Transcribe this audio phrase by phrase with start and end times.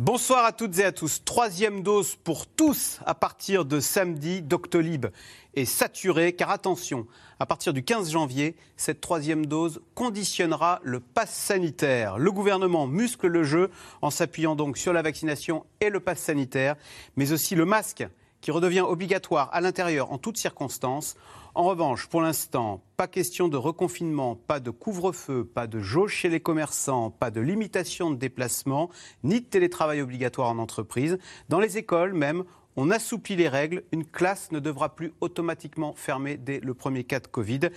[0.00, 1.22] Bonsoir à toutes et à tous.
[1.26, 4.40] Troisième dose pour tous à partir de samedi.
[4.40, 5.08] Doctolib
[5.52, 7.06] est saturé car attention,
[7.38, 12.16] à partir du 15 janvier, cette troisième dose conditionnera le pass sanitaire.
[12.16, 16.76] Le gouvernement muscle le jeu en s'appuyant donc sur la vaccination et le pass sanitaire,
[17.16, 18.08] mais aussi le masque
[18.40, 21.14] qui redevient obligatoire à l'intérieur en toutes circonstances.
[21.54, 26.28] En revanche, pour l'instant, pas question de reconfinement, pas de couvre-feu, pas de jauge chez
[26.28, 28.88] les commerçants, pas de limitation de déplacement,
[29.24, 31.18] ni de télétravail obligatoire en entreprise.
[31.48, 32.44] Dans les écoles même,
[32.76, 33.82] on assouplit les règles.
[33.90, 37.70] Une classe ne devra plus automatiquement fermer dès le premier cas de Covid.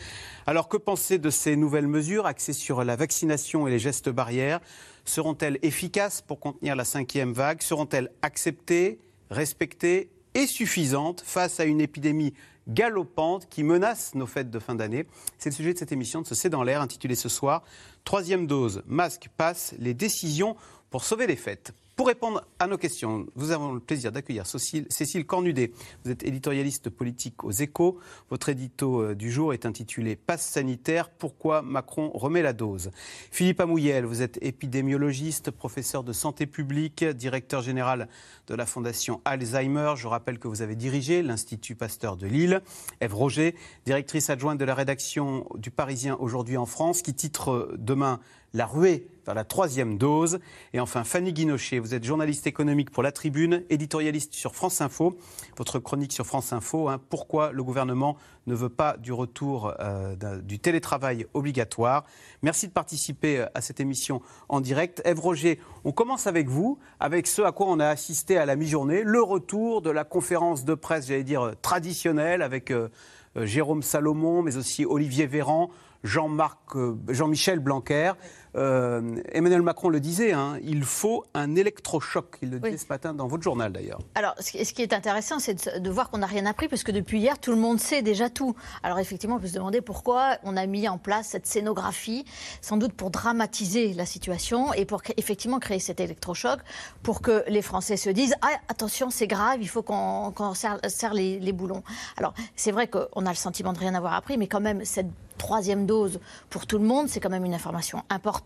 [0.45, 4.59] Alors que penser de ces nouvelles mesures axées sur la vaccination et les gestes barrières?
[5.03, 7.63] Seront-elles efficaces pour contenir la cinquième vague?
[7.63, 8.99] Seront-elles acceptées,
[9.31, 12.33] respectées et suffisantes face à une épidémie
[12.67, 15.05] galopante qui menace nos fêtes de fin d'année.
[15.37, 17.63] C'est le sujet de cette émission de ce C'est dans l'air intitulée ce soir
[18.03, 20.55] Troisième dose, masque, passe, les décisions
[20.89, 21.73] pour sauver les fêtes.
[21.95, 25.71] Pour répondre à nos questions, nous avons le plaisir d'accueillir Cécile Cornudet.
[26.03, 27.99] Vous êtes éditorialiste politique aux échos.
[28.31, 32.89] Votre édito euh, du jour est intitulé Passe sanitaire, pourquoi Macron remet la dose?
[33.29, 38.09] Philippe Amouyel, vous êtes épidémiologiste, professeur de santé publique, directeur général
[38.47, 39.93] de la Fondation Alzheimer.
[39.95, 42.63] Je rappelle que vous avez dirigé l'Institut Pasteur de Lille.
[43.01, 43.53] Ève Roger,
[43.85, 48.19] directrice adjointe de la rédaction du Parisien aujourd'hui en France, qui titre euh, demain
[48.55, 50.39] La ruée vers la troisième dose.
[50.73, 55.17] Et enfin, Fanny Guinochet, vous êtes journaliste économique pour La Tribune, éditorialiste sur France Info.
[55.57, 58.15] Votre chronique sur France Info, hein, pourquoi le gouvernement
[58.45, 62.03] ne veut pas du retour euh, du télétravail obligatoire?
[62.43, 65.01] Merci de participer euh, à cette émission en direct.
[65.03, 68.55] Ève Roger, on commence avec vous, avec ce à quoi on a assisté à la
[68.55, 72.89] mi-journée, le retour de la conférence de presse, j'allais dire, traditionnelle, avec euh,
[73.35, 75.71] Jérôme Salomon, mais aussi Olivier Véran,
[76.03, 76.75] Jean-Marc,
[77.07, 78.11] Jean-Michel Blanquer.
[78.55, 82.37] Euh, Emmanuel Macron le disait, hein, il faut un électrochoc.
[82.41, 83.99] Il le disait ce matin dans votre journal d'ailleurs.
[84.15, 87.19] Alors, ce qui est intéressant, c'est de, voir qu'on n'a rien appris, parce que depuis
[87.19, 88.55] hier, tout le monde sait déjà tout.
[88.83, 92.25] Alors, effectivement, on peut se demander pourquoi on a mis en place cette scénographie,
[92.61, 96.59] sans doute pour dramatiser la situation et pour effectivement créer cet électrochoc,
[97.01, 101.39] pour que les Français se disent ah, attention, c'est grave, il faut qu'on serre, les,
[101.39, 101.83] les boulons.
[102.17, 105.09] Alors, c'est vrai qu'on a le sentiment de rien avoir appris, mais quand même, cette
[105.37, 106.19] troisième dose
[106.49, 108.42] pour tout le monde, c'est quand même une information importante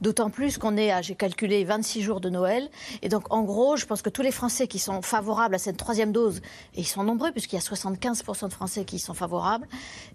[0.00, 2.68] d'autant plus qu'on est à, j'ai calculé, 26 jours de Noël.
[3.02, 5.76] Et donc, en gros, je pense que tous les Français qui sont favorables à cette
[5.76, 6.40] troisième dose,
[6.74, 9.66] et ils sont nombreux, puisqu'il y a 75% de Français qui sont favorables,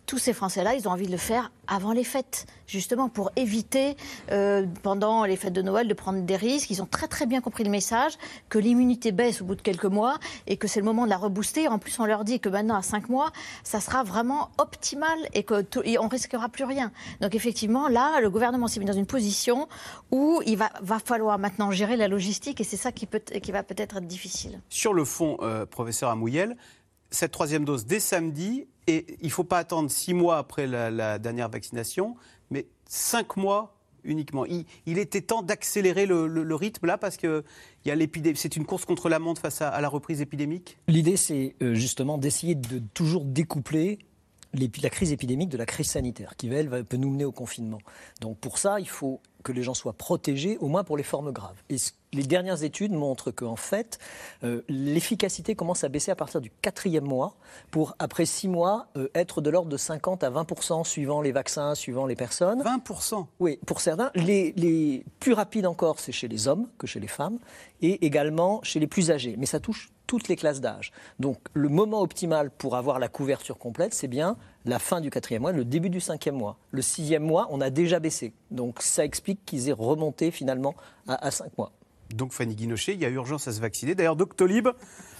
[0.05, 3.95] tous ces Français-là, ils ont envie de le faire avant les fêtes, justement pour éviter,
[4.31, 6.69] euh, pendant les fêtes de Noël, de prendre des risques.
[6.71, 8.13] Ils ont très très bien compris le message,
[8.49, 11.17] que l'immunité baisse au bout de quelques mois et que c'est le moment de la
[11.17, 11.67] rebooster.
[11.67, 13.31] En plus, on leur dit que maintenant, à 5 mois,
[13.63, 16.91] ça sera vraiment optimal et qu'on ne risquera plus rien.
[17.21, 19.67] Donc effectivement, là, le gouvernement s'est mis dans une position
[20.11, 23.51] où il va, va falloir maintenant gérer la logistique et c'est ça qui, peut, qui
[23.51, 24.61] va peut-être être difficile.
[24.69, 26.55] Sur le fond, euh, professeur Amouyel,
[27.11, 31.19] cette troisième dose dès samedi, et il ne faut pas attendre six mois après la,
[31.19, 32.15] dernière vaccination,
[32.51, 33.75] mais cinq mois
[34.05, 34.45] uniquement.
[34.45, 37.43] Il, était temps d'accélérer le, rythme là parce que
[37.83, 40.77] c'est une course contre la montre face à, la reprise épidémique?
[40.87, 43.99] L'idée, c'est euh, justement d'essayer de toujours découpler
[44.53, 47.79] la crise épidémique de la crise sanitaire, qui elle, peut nous mener au confinement.
[48.21, 51.31] Donc pour ça, il faut que les gens soient protégés, au moins pour les formes
[51.31, 51.61] graves.
[52.13, 53.99] Les dernières études montrent qu'en fait,
[54.43, 57.35] euh, l'efficacité commence à baisser à partir du quatrième mois,
[57.71, 61.75] pour après six mois euh, être de l'ordre de 50 à 20% suivant les vaccins,
[61.75, 62.61] suivant les personnes.
[62.61, 62.83] 20
[63.39, 64.11] Oui, pour certains.
[64.15, 67.39] Les, les plus rapides encore, c'est chez les hommes que chez les femmes,
[67.81, 69.35] et également chez les plus âgés.
[69.37, 70.91] Mais ça touche toutes les classes d'âge.
[71.19, 75.43] Donc le moment optimal pour avoir la couverture complète, c'est bien la fin du quatrième
[75.43, 76.57] mois, le début du cinquième mois.
[76.71, 78.33] Le sixième mois, on a déjà baissé.
[78.49, 80.73] Donc ça explique qu'ils aient remonté finalement
[81.07, 81.71] à, cinq mois.
[82.13, 83.95] Donc Fanny Guinochet, il y a urgence à se vacciner.
[83.95, 84.69] D'ailleurs, Doctolib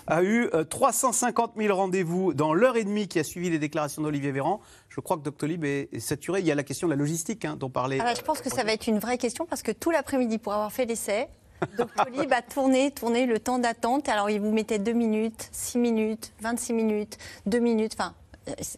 [0.08, 4.02] a eu 350 euh, 000 rendez-vous dans l'heure et demie qui a suivi les déclarations
[4.02, 4.60] d'Olivier Véran.
[4.90, 6.40] Je crois que Doctolib est, saturé.
[6.40, 8.00] Il y a la question de la logistique hein, dont parlait.
[8.02, 10.54] Ah je pense que ça va être une vraie question parce que tout l'après-midi, pour
[10.54, 11.28] avoir fait l'essai,
[11.78, 14.10] Doctolib a tourné, tourné le temps d'attente.
[14.10, 17.94] Alors, il vous mettait 2 minutes, 6 minutes, 26 minutes, 2 minutes.
[17.94, 18.16] Enfin,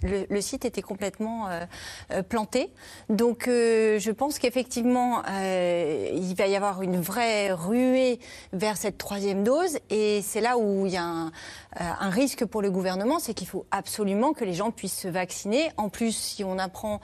[0.03, 1.65] le, site était complètement euh,
[2.11, 2.71] euh, planté.
[3.09, 8.19] Donc euh, je pense qu'effectivement, il va y avoir une vraie ruée
[8.53, 9.77] vers cette troisième dose.
[9.89, 13.65] Et c'est là où il y a un, risque pour le gouvernement, c'est qu'il faut
[13.71, 15.71] absolument que les gens puissent se vacciner.
[15.77, 16.99] En plus, si on apprend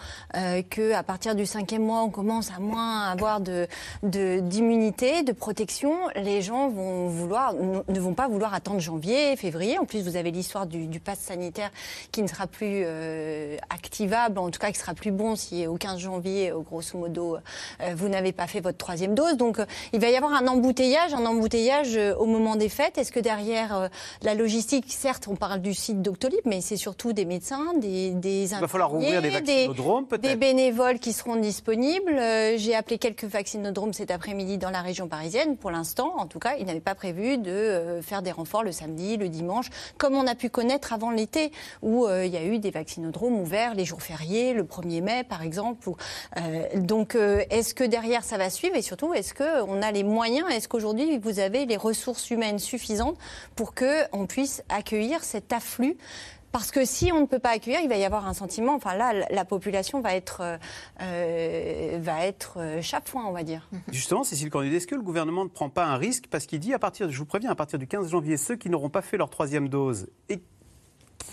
[0.69, 3.67] qu'à partir du cinquième mois, on commence à moins avoir de-
[4.03, 9.77] d'immunité, de, protection, les gens vont vouloir, ne vont pas vouloir attendre janvier, février.
[9.77, 11.71] En plus, vous avez l'histoire du, du pass sanitaire
[12.11, 15.75] qui ne sera plus euh, activable, en tout cas qui sera plus bon si au
[15.75, 17.37] 15 janvier, euh, grosso modo,
[17.81, 19.37] euh, vous n'avez pas fait votre troisième dose.
[19.37, 19.59] Donc,
[19.93, 22.97] il va y avoir un embouteillage, un embouteillage au moment des fêtes.
[22.97, 23.89] Est-ce que derrière
[24.21, 28.51] la logistique, certes, on parle du site Doctolib, mais c'est surtout des médecins, des, des
[28.53, 30.39] Il va falloir ouvrir des vaccinodromes, des peut-être.
[30.39, 32.19] bénévoles qui seront disponibles.
[32.57, 35.57] J'ai appelé quelques vaccinodromes cet après-midi dans la région parisienne.
[35.57, 39.17] Pour l'instant, en tout cas, ils n'avaient pas prévu de faire des renforts le samedi,
[39.17, 41.51] le dimanche, comme on a pu connaître avant l'été,
[41.81, 45.41] où il y a eu des vaccinodromes ouverts les jours fériés, le 1er mai par
[45.43, 45.89] exemple.
[46.37, 48.75] euh, donc, euh, est-ce que derrière ça va suivre?
[48.75, 53.17] Et surtout, est-ce qu'on a les moyens, est-ce qu'aujourd'hui vous avez les ressources humaines suffisantes
[53.55, 55.97] pour qu'on puisse accueillir cet afflux?
[56.53, 58.73] Parce que si on ne peut pas accueillir, il va y avoir un sentiment.
[58.73, 60.57] Enfin là, la- la population va être, euh,
[61.01, 63.69] euh, va être chafouin, on va dire.
[63.91, 66.25] Justement, Cécile Cornudet, est-ce que le gouvernement ne prend pas un risque?
[66.29, 69.01] Parce qu'il dit, je vous préviens, à partir du 15 janvier, ceux qui n'auront pas
[69.01, 70.39] fait leur troisième dose et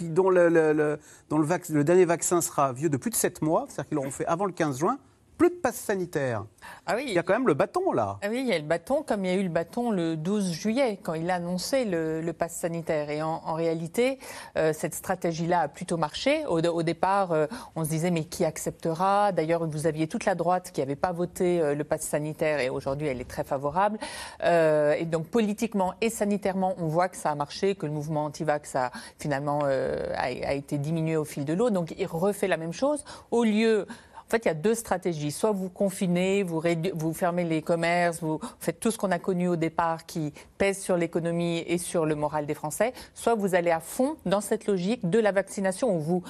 [0.00, 4.10] dont, le, le dernier vaccin sera vieux de plus de 7 mois, c'est-à-dire qu'ils l'auront
[4.10, 4.98] fait avant le 15 juin,
[5.44, 6.44] plus de passe sanitaire.
[6.86, 7.04] Ah oui.
[7.06, 8.18] Il y a quand même le bâton là.
[8.22, 10.16] Ah oui, il y a le bâton, comme il y a eu le bâton le
[10.16, 13.10] 12 juillet, quand il a annoncé le, le pass sanitaire.
[13.10, 14.18] Et en, en réalité,
[14.56, 16.46] euh, cette stratégie-là a plutôt marché.
[16.46, 17.46] Au, au départ, euh,
[17.76, 19.32] on se disait, mais qui acceptera?
[19.32, 22.70] D'ailleurs, vous aviez toute la droite qui n'avait pas voté euh, le pass sanitaire, et
[22.70, 23.98] aujourd'hui, elle est très favorable.
[24.42, 28.76] Et donc, politiquement et sanitairement, on voit que ça a marché, que le mouvement anti-vax
[28.76, 31.70] a finalement a, a été diminué au fil de l'eau.
[31.70, 33.04] Donc, il refait la même chose.
[33.30, 33.86] Au lieu
[34.26, 35.30] en fait, il y a deux stratégies.
[35.30, 39.56] Soit vous confinez, vous, fermez les commerces, vous faites tout ce qu'on a connu au
[39.56, 42.94] départ qui pèse sur l'économie et sur le moral des Français.
[43.12, 46.22] Soit vous allez à fond dans cette logique de la vaccination où vous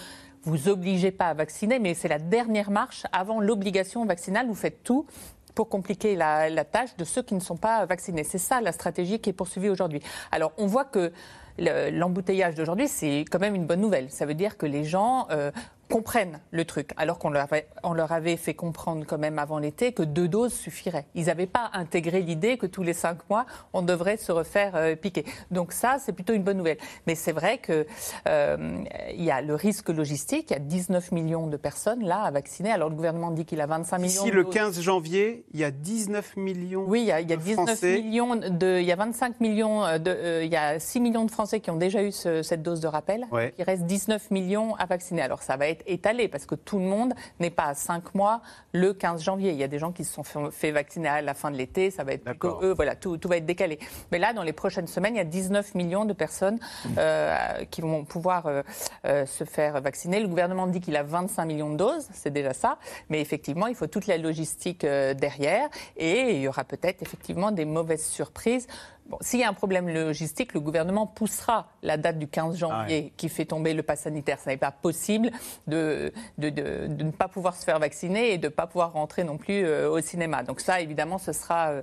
[0.43, 4.47] vous obligez pas à vacciner, mais c'est la dernière marche avant l'obligation vaccinale.
[4.47, 5.06] Vous faites tout
[5.55, 8.25] pour compliquer la, tâche de ceux qui ne sont pas vaccinés.
[8.25, 10.00] C'est ça la stratégie qui est poursuivie aujourd'hui.
[10.32, 11.12] Alors, on voit que
[11.58, 14.11] le- l'embouteillage d'aujourd'hui, c'est quand même une bonne nouvelle.
[14.11, 15.52] Ça veut dire que les gens euh,
[15.91, 19.59] comprennent le truc, alors qu'on leur, avait- on leur avait fait comprendre quand même avant
[19.59, 21.07] l'été que deux doses suffiraient.
[21.15, 24.97] Ils n'avaient pas intégré l'idée que tous les cinq mois, on devrait se refaire euh,
[24.97, 25.25] piquer.
[25.51, 26.79] Donc ça, c'est plutôt une bonne nouvelle.
[27.07, 27.87] Mais c'est vrai qu'il
[28.27, 32.71] y a le risque logistique, il y a 19 millions de personnes là à vacciner.
[32.71, 34.55] Alors le gouvernement dit qu'il a 25 millions Ici, de le doses.
[34.55, 36.85] 15 janvier, il y a 19 millions.
[36.87, 38.01] Oui, il y a, il y a de 19 Français.
[38.03, 41.25] millions de, il y a 25 millions euh, de, euh, il y a 6 millions
[41.25, 43.27] de Français qui ont déjà eu ce- cette dose de rappel.
[43.33, 43.55] Ouais.
[43.59, 45.23] Il reste 19 millions à vacciner.
[45.23, 48.41] Alors ça va être étalé parce que tout le monde n'est pas à 5 mois
[48.73, 49.51] le 15 janvier.
[49.51, 51.57] Il y a des gens qui se sont fait, fait vacciner à la fin de
[51.57, 51.91] l'été.
[51.91, 52.73] Ça va être plutôt eux.
[52.75, 53.79] Voilà, tout, tout va être décalé.
[54.13, 56.59] Mais là, dans les prochaines semaines, il y a 19 millions de personnes
[56.99, 58.63] euh, qui vont pouvoir euh,
[59.07, 60.21] euh, se faire vacciner.
[60.21, 62.09] Le gouvernement dit qu'il a 25 millions de doses.
[62.13, 62.79] C'est déjà ça.
[63.09, 65.69] Mais effectivement, il faut toute la logistique derrière.
[65.97, 68.67] Et il y aura peut-être effectivement des mauvaises surprises.
[69.06, 73.12] Bon, S'il y a un problème logistique, le gouvernement poussera la date du 15 janvier
[73.19, 74.39] qui fait tomber le pass sanitaire.
[74.43, 75.31] Ce n'est pas possible
[75.67, 78.93] de, de, de- de ne pas pouvoir se faire vacciner et de ne pas pouvoir
[78.95, 80.43] rentrer non plus euh, au cinéma.
[80.43, 81.69] Donc ça, évidemment, ce sera...
[81.69, 81.83] euh,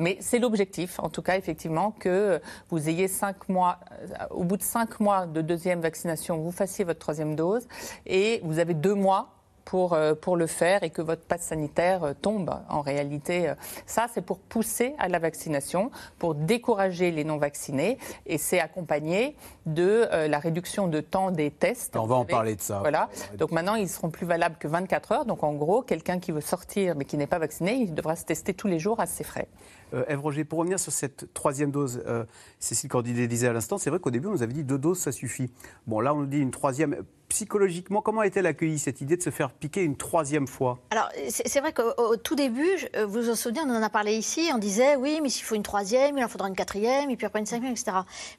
[0.00, 2.40] mais c'est l'objectif, en tout cas, effectivement, que
[2.70, 6.86] vous ayez cinq mois, euh, au bout de cinq mois de deuxième vaccination, vous fassiez
[6.86, 7.68] votre troisième dose
[8.06, 9.28] et vous avez deux mois
[9.64, 12.50] pour, euh, pour le faire et que votre passe sanitaire euh, tombe.
[12.68, 13.54] En réalité, euh,
[13.86, 20.08] ça, c'est pour pousser à la vaccination, pour décourager les non-vaccinés et c'est accompagné de
[20.12, 21.96] euh, la réduction de temps des tests.
[21.96, 22.80] On va en parler de ça.
[22.80, 23.08] Voilà.
[23.36, 25.24] Donc maintenant, ils seront plus valables que 24 heures.
[25.24, 28.24] Donc en gros, quelqu'un qui veut sortir mais qui n'est pas vacciné, il devra se
[28.24, 29.48] tester tous les jours à ses frais.
[29.94, 32.24] Euh, Ève Roger, pour revenir sur cette troisième dose, euh,
[32.58, 34.98] Cécile Cordidet disait à l'instant, c'est vrai qu'au début, on nous avait dit deux doses,
[34.98, 35.50] ça suffit.
[35.86, 36.96] Bon, là, on nous dit une troisième.
[37.28, 40.80] Psychologiquement, comment a-t-elle accueillie cette idée de se faire piquer une troisième fois?
[40.90, 43.88] Alors, c'est vrai qu'au au tout début, euh, vous vous en souvenez, on en a
[43.88, 47.08] parlé ici, on disait oui, mais s'il faut une troisième, il en faudra une quatrième,
[47.08, 47.92] et puis après une cinquième, etc.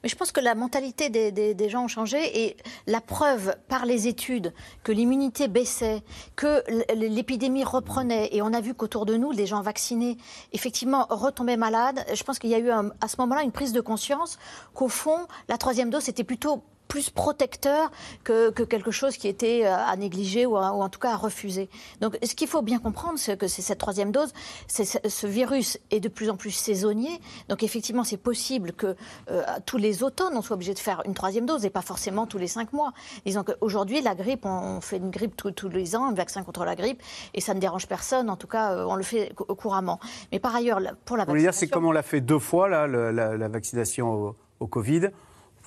[0.04, 2.56] Mais je pense que la mentalité des, des- gens ont changé et
[2.86, 4.52] la preuve par les études
[4.84, 6.04] que l'immunité baissait,
[6.36, 6.62] que
[6.94, 10.18] l'épidémie reprenait, et on a vu qu'autour de nous, les gens vaccinés,
[10.52, 12.04] effectivement, retombaient malades.
[12.12, 14.38] Je pense qu'il y a eu à ce moment-là une prise de conscience
[14.74, 17.90] qu'au fond, la troisième dose, c'était plutôt plus protecteur
[18.22, 21.68] que, quelque chose qui était euh, à négliger ou, en tout cas à refuser.
[22.00, 24.32] Donc ce qu'il faut bien comprendre, c'est que c'est cette troisième dose,
[24.68, 27.20] ce virus est de plus en plus saisonnier.
[27.48, 28.96] Donc effectivement, c'est possible que
[29.30, 32.26] euh, tous les automnes, on soit obligé de faire une troisième dose et pas forcément
[32.26, 32.92] tous les cinq mois.
[33.24, 36.74] Disons qu'aujourd'hui, la grippe, on, fait une grippe tous les ans, un vaccin contre la
[36.74, 38.30] grippe, et ça ne dérange personne.
[38.30, 39.98] En tout cas, euh, on le fait couramment.
[40.32, 41.26] Mais par ailleurs, pour la vaccination...
[41.26, 44.66] Vous voulez dire, c'est comme on l'a fait deux fois, là, la, vaccination au, au
[44.66, 45.10] Covid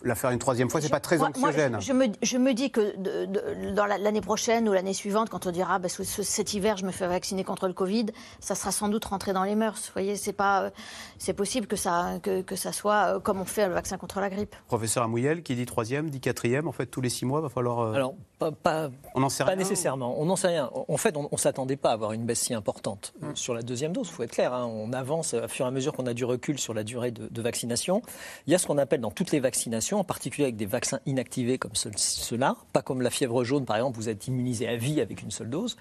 [0.04, 1.80] la faire une troisième fois, c'est pas très anxiogène.
[1.80, 2.96] je, me, je, me, dis que
[3.74, 7.08] dans l'année prochaine ou l'année suivante, quand on dira bah, cet hiver je me fais
[7.08, 8.08] vacciner contre le Covid,
[8.40, 9.88] ça sera sans doute rentré dans les mœurs.
[9.88, 10.72] Vous voyez, c'est pas,
[11.18, 14.20] c'est possible que ça, que, que, ça soit euh, comme on fait le vaccin contre
[14.20, 14.56] la grippe.
[14.68, 17.80] Professeur Amouyel, qui dit troisième, dit quatrième, en fait tous les six mois, va falloir.
[17.80, 20.20] Euh, Alors pas, on n'en sait pas nécessairement.
[20.20, 20.70] On n'en sait rien.
[20.88, 23.36] En fait, on, ne s'attendait pas à avoir une baisse si importante euh, mm.
[23.36, 24.08] sur la deuxième dose.
[24.10, 24.54] Il faut être clair.
[24.54, 24.66] Hein.
[24.66, 27.28] On avance à fur et à mesure qu'on a du recul sur la durée de,
[27.28, 28.02] de vaccination.
[28.46, 31.00] Il y a ce qu'on appelle dans toutes les vaccinations, en particulier avec des vaccins
[31.06, 35.02] inactivés comme ceux-là, pas comme la fièvre jaune par exemple, vous êtes immunisé à vie
[35.02, 35.78] avec une seule dose.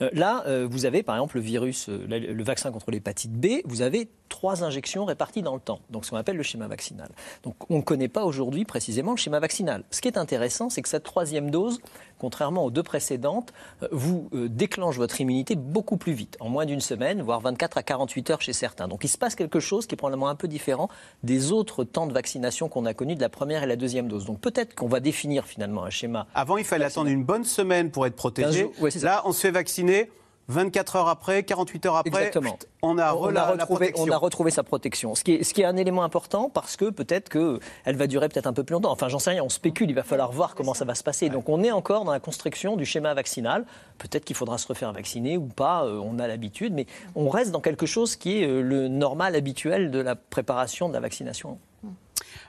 [0.00, 3.62] Euh, là, euh, vous avez par exemple le virus, euh, le vaccin contre l'hépatite B,
[3.64, 7.08] vous avez trois injections réparties dans le temps, donc ce qu'on appelle le schéma vaccinal.
[7.42, 9.84] Donc on ne connaît pas aujourd'hui précisément le schéma vaccinal.
[9.90, 11.80] Ce qui est intéressant, c'est que cette troisième dose,
[12.18, 13.52] contrairement aux deux précédentes,
[13.92, 18.30] vous déclenche votre immunité beaucoup plus vite, en moins d'une semaine, voire 24 à 48
[18.30, 18.88] heures chez certains.
[18.88, 20.88] Donc il se passe quelque chose qui est probablement un peu différent
[21.22, 24.24] des autres temps de vaccination qu'on a connus de la première et la deuxième dose.
[24.24, 26.26] Donc peut-être qu'on va définir finalement un schéma.
[26.34, 28.70] Avant, il fallait attendre une bonne semaine pour être protégé.
[29.02, 30.10] Là, on se fait vacciner.
[30.48, 32.58] 24 heures après, 48 heures après, Exactement.
[32.82, 35.14] on a, on, a retrouvé, on a retrouvé sa protection.
[35.14, 38.28] Ce qui, est, ce qui est un élément important parce que peut-être qu'elle va durer
[38.28, 38.92] peut-être un peu plus longtemps.
[38.92, 41.28] Enfin, j'en sais rien, on spécule, il va falloir voir comment ça va se passer.
[41.30, 43.64] Donc on est encore dans la construction du schéma vaccinal.
[43.98, 47.50] Peut-être qu'il faudra se refaire vacciner ou pas, euh, on a l'habitude, mais on reste
[47.50, 51.58] dans quelque chose qui est euh, le normal habituel de la préparation de la vaccination.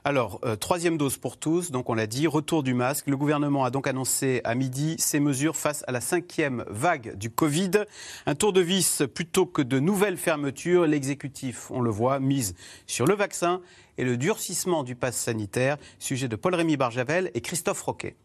[0.07, 3.07] Alors, euh, troisième dose pour tous, donc on l'a dit, retour du masque.
[3.07, 7.29] Le gouvernement a donc annoncé à midi ses mesures face à la cinquième vague du
[7.29, 7.71] Covid.
[8.25, 10.87] Un tour de vis plutôt que de nouvelles fermetures.
[10.87, 13.59] L'exécutif, on le voit, mise sur le vaccin
[13.97, 15.75] et le durcissement du pass sanitaire.
[15.99, 18.15] Sujet de Paul-Rémy Barjavel et Christophe Roquet.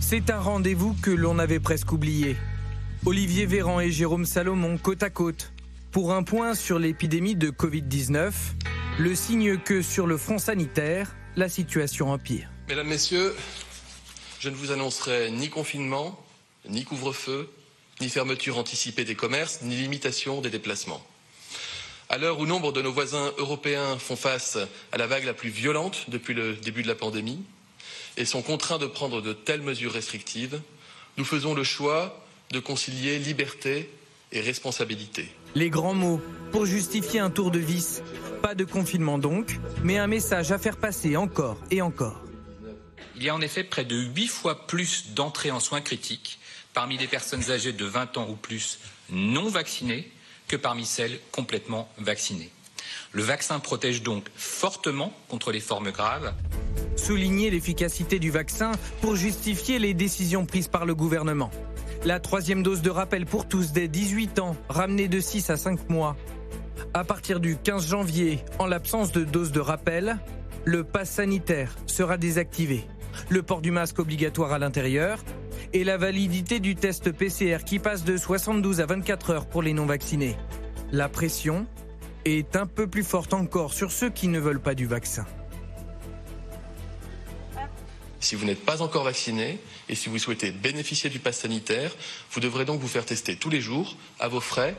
[0.00, 2.38] C'est un rendez-vous que l'on avait presque oublié.
[3.04, 5.52] Olivier Véran et Jérôme Salomon côte à côte
[5.92, 8.32] pour un point sur l'épidémie de Covid-19,
[8.98, 12.48] le signe que sur le front sanitaire, la situation empire.
[12.68, 13.34] Mesdames, Messieurs,
[14.38, 16.24] je ne vous annoncerai ni confinement,
[16.68, 17.50] ni couvre-feu,
[18.00, 21.04] ni fermeture anticipée des commerces, ni limitation des déplacements.
[22.08, 24.58] À l'heure où nombre de nos voisins européens font face
[24.92, 27.42] à la vague la plus violente depuis le début de la pandémie
[28.16, 30.60] et sont contraints de prendre de telles mesures restrictives,
[31.16, 33.90] nous faisons le choix de concilier liberté
[34.32, 35.28] et responsabilité.
[35.54, 36.20] Les grands mots
[36.52, 38.02] pour justifier un tour de vis.
[38.40, 42.22] Pas de confinement donc, mais un message à faire passer encore et encore.
[43.16, 46.38] Il y a en effet près de 8 fois plus d'entrées en soins critiques
[46.72, 48.78] parmi les personnes âgées de 20 ans ou plus
[49.10, 50.10] non vaccinées
[50.46, 52.50] que parmi celles complètement vaccinées.
[53.12, 56.32] Le vaccin protège donc fortement contre les formes graves.
[56.96, 61.50] Souligner l'efficacité du vaccin pour justifier les décisions prises par le gouvernement.
[62.06, 65.90] La troisième dose de rappel pour tous dès 18 ans, ramenée de 6 à 5
[65.90, 66.16] mois.
[66.94, 70.16] À partir du 15 janvier, en l'absence de dose de rappel,
[70.64, 72.86] le pass sanitaire sera désactivé.
[73.28, 75.22] Le port du masque obligatoire à l'intérieur
[75.74, 79.74] et la validité du test PCR qui passe de 72 à 24 heures pour les
[79.74, 80.36] non-vaccinés.
[80.92, 81.66] La pression
[82.24, 85.26] est un peu plus forte encore sur ceux qui ne veulent pas du vaccin.
[88.20, 89.58] Si vous n'êtes pas encore vacciné
[89.88, 91.90] et si vous souhaitez bénéficier du pass sanitaire,
[92.30, 94.76] vous devrez donc vous faire tester tous les jours, à vos frais.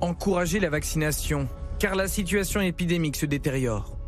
[0.00, 3.98] Encourager la vaccination, car la situation épidémique se détériore.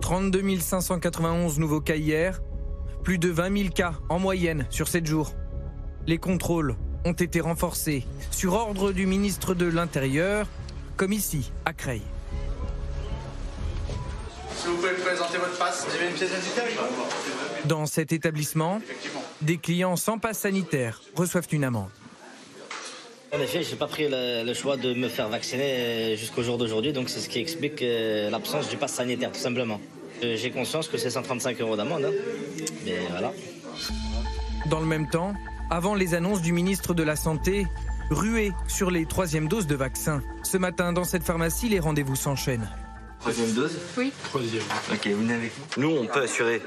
[0.00, 2.40] 32 591 nouveaux cas hier,
[3.04, 5.34] plus de 20 000 cas en moyenne sur 7 jours.
[6.06, 10.48] Les contrôles ont été renforcés sur ordre du ministre de l'Intérieur,
[10.96, 12.02] comme ici à Creil.
[14.56, 16.62] Si vous pouvez présenter votre passe, vous avez une pièce d'identité
[17.64, 18.80] Dans cet établissement,
[19.40, 21.90] des clients sans passe sanitaire reçoivent une amende.
[23.34, 26.92] En effet, je n'ai pas pris le, choix de me faire vacciner jusqu'au jour d'aujourd'hui,
[26.92, 29.80] donc c'est ce qui explique euh, l'absence du passe sanitaire, tout simplement.
[30.22, 32.12] Euh, j'ai conscience que c'est 135 euros d'amende, hein.
[32.84, 33.32] mais voilà.
[34.66, 35.32] Dans le même temps,
[35.70, 37.66] avant les annonces du ministre de la Santé,
[38.10, 40.22] rué sur les troisièmes doses de vaccin.
[40.42, 42.68] Ce matin, dans cette pharmacie, les rendez-vous s'enchaînent.
[43.22, 44.12] Troisième dose Oui.
[44.24, 44.64] Troisième.
[44.92, 46.60] Ok, vous venez avec nous Nous, on peut assurer.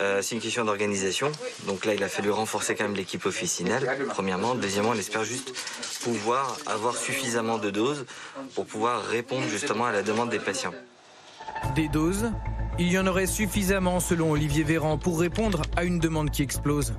[0.00, 1.30] Euh, c'est une question d'organisation.
[1.68, 4.56] Donc là, il a fallu renforcer quand même l'équipe officinale, premièrement.
[4.56, 5.54] Deuxièmement, on espère juste
[6.02, 8.06] pouvoir avoir suffisamment de doses
[8.56, 10.74] pour pouvoir répondre justement à la demande des patients.
[11.76, 12.32] Des doses
[12.80, 16.94] Il y en aurait suffisamment selon Olivier Véran pour répondre à une demande qui explose.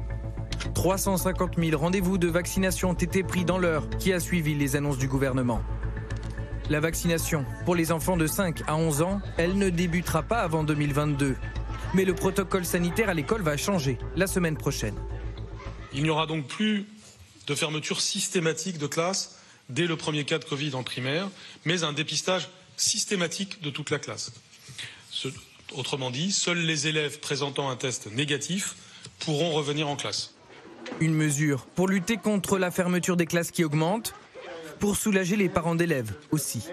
[0.73, 4.97] 350 000 rendez-vous de vaccination ont été pris dans l'heure qui a suivi les annonces
[4.97, 5.61] du gouvernement.
[6.69, 10.63] La vaccination pour les enfants de 5 à 11 ans, elle ne débutera pas avant
[10.63, 11.36] 2022.
[11.93, 14.95] Mais le protocole sanitaire à l'école va changer la semaine prochaine.
[15.93, 16.88] Il n'y aura donc plus
[17.48, 19.38] de fermeture systématique de classe
[19.69, 21.29] dès le premier cas de Covid en primaire,
[21.63, 24.31] mais un dépistage systématique de toute la classe.
[25.12, 25.29] Ce-
[25.74, 28.75] autrement dit, seuls les élèves présentant un test négatif
[29.19, 30.34] pourront revenir en classe.
[31.00, 34.13] Une mesure pour lutter contre la fermeture des classes qui augmente,
[34.85, 36.63] pour soulager les parents d'élèves aussi.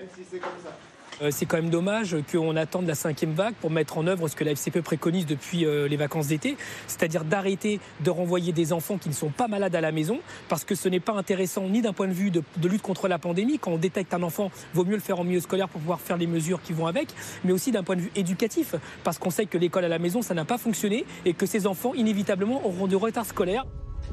[1.22, 4.36] Euh, C'est quand même dommage qu'on attende la cinquième vague pour mettre en œuvre ce
[4.36, 8.98] que la FCPE préconise depuis euh, les vacances d'été, c'est-à-dire d'arrêter de renvoyer des enfants
[8.98, 11.80] qui ne sont pas malades à la maison, parce que ce n'est pas intéressant ni
[11.80, 14.84] d'un point de vue de, lutte contre la pandémie, quand on détecte un enfant, vaut
[14.84, 17.08] mieux le faire en milieu scolaire pour pouvoir faire les mesures qui vont avec,
[17.44, 18.74] mais aussi d'un point de vue éducatif,
[19.04, 21.66] parce qu'on sait que l'école à la maison, ça n'a pas fonctionné, et que ces
[21.66, 23.64] enfants, inévitablement, auront de retard scolaire.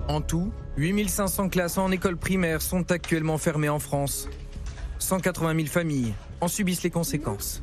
[0.07, 4.29] En tout, 8500 classes en école primaire sont actuellement fermées en France.
[4.99, 7.61] 180 000 familles en subissent les conséquences.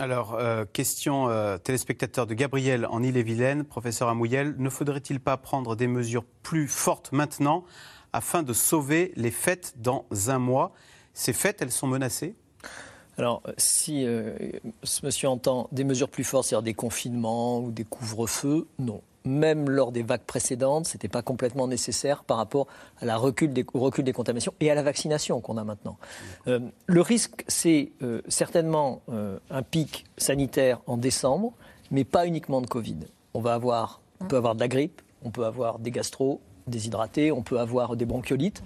[0.00, 5.74] Alors, euh, question euh, téléspectateur de Gabriel en Ille-et-Vilaine, professeur Amouyel, ne faudrait-il pas prendre
[5.74, 7.64] des mesures plus fortes maintenant
[8.12, 10.72] afin de sauver les fêtes dans un mois?
[11.14, 12.36] Ces fêtes, elles sont menacées?
[13.16, 14.36] Alors, si euh,
[14.84, 19.02] ce monsieur entend des mesures plus fortes, c'est-à-dire des confinements ou des couvre-feux, non.
[19.28, 22.66] Même lors des vagues précédentes, ce n'était pas complètement nécessaire par rapport
[22.98, 25.98] à la recul des, au recul des contaminations et à la vaccination qu'on a maintenant.
[26.46, 31.52] Euh, le risque, c'est euh, certainement euh, un pic sanitaire en décembre,
[31.90, 33.00] mais pas uniquement de Covid.
[33.34, 37.42] On va avoir, peut avoir de la grippe, on peut avoir des gastro, déshydratés, on
[37.42, 38.62] peut avoir des bronchiolites.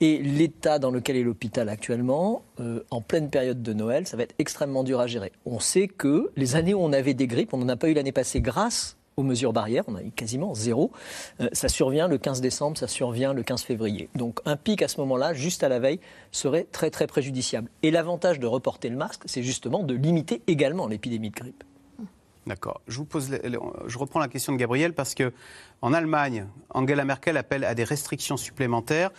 [0.00, 2.42] Et l'état dans lequel est l'hôpital actuellement,
[2.90, 5.32] en pleine période de Noël, ça va être extrêmement dur à gérer.
[5.44, 7.94] On sait que les années où on avait des grippes, on n'en a pas eu
[7.94, 10.92] l'année passée grâce aux mesures barrières, on a eu quasiment zéro.
[11.40, 14.08] Euh, ça survient le 15 décembre, ça survient le 15 février.
[14.14, 17.68] Donc un pic à ce moment-là, juste à la veille, serait très très préjudiciable.
[17.82, 21.64] Et l'avantage de reporter le masque, c'est justement de limiter également l'épidémie de grippe.
[22.46, 22.80] D'accord.
[22.88, 23.30] Je vous pose,
[23.86, 25.34] je reprends la question de Gabriel parce que
[25.82, 29.10] en Allemagne, Angela Merkel appelle à des restrictions supplémentaires.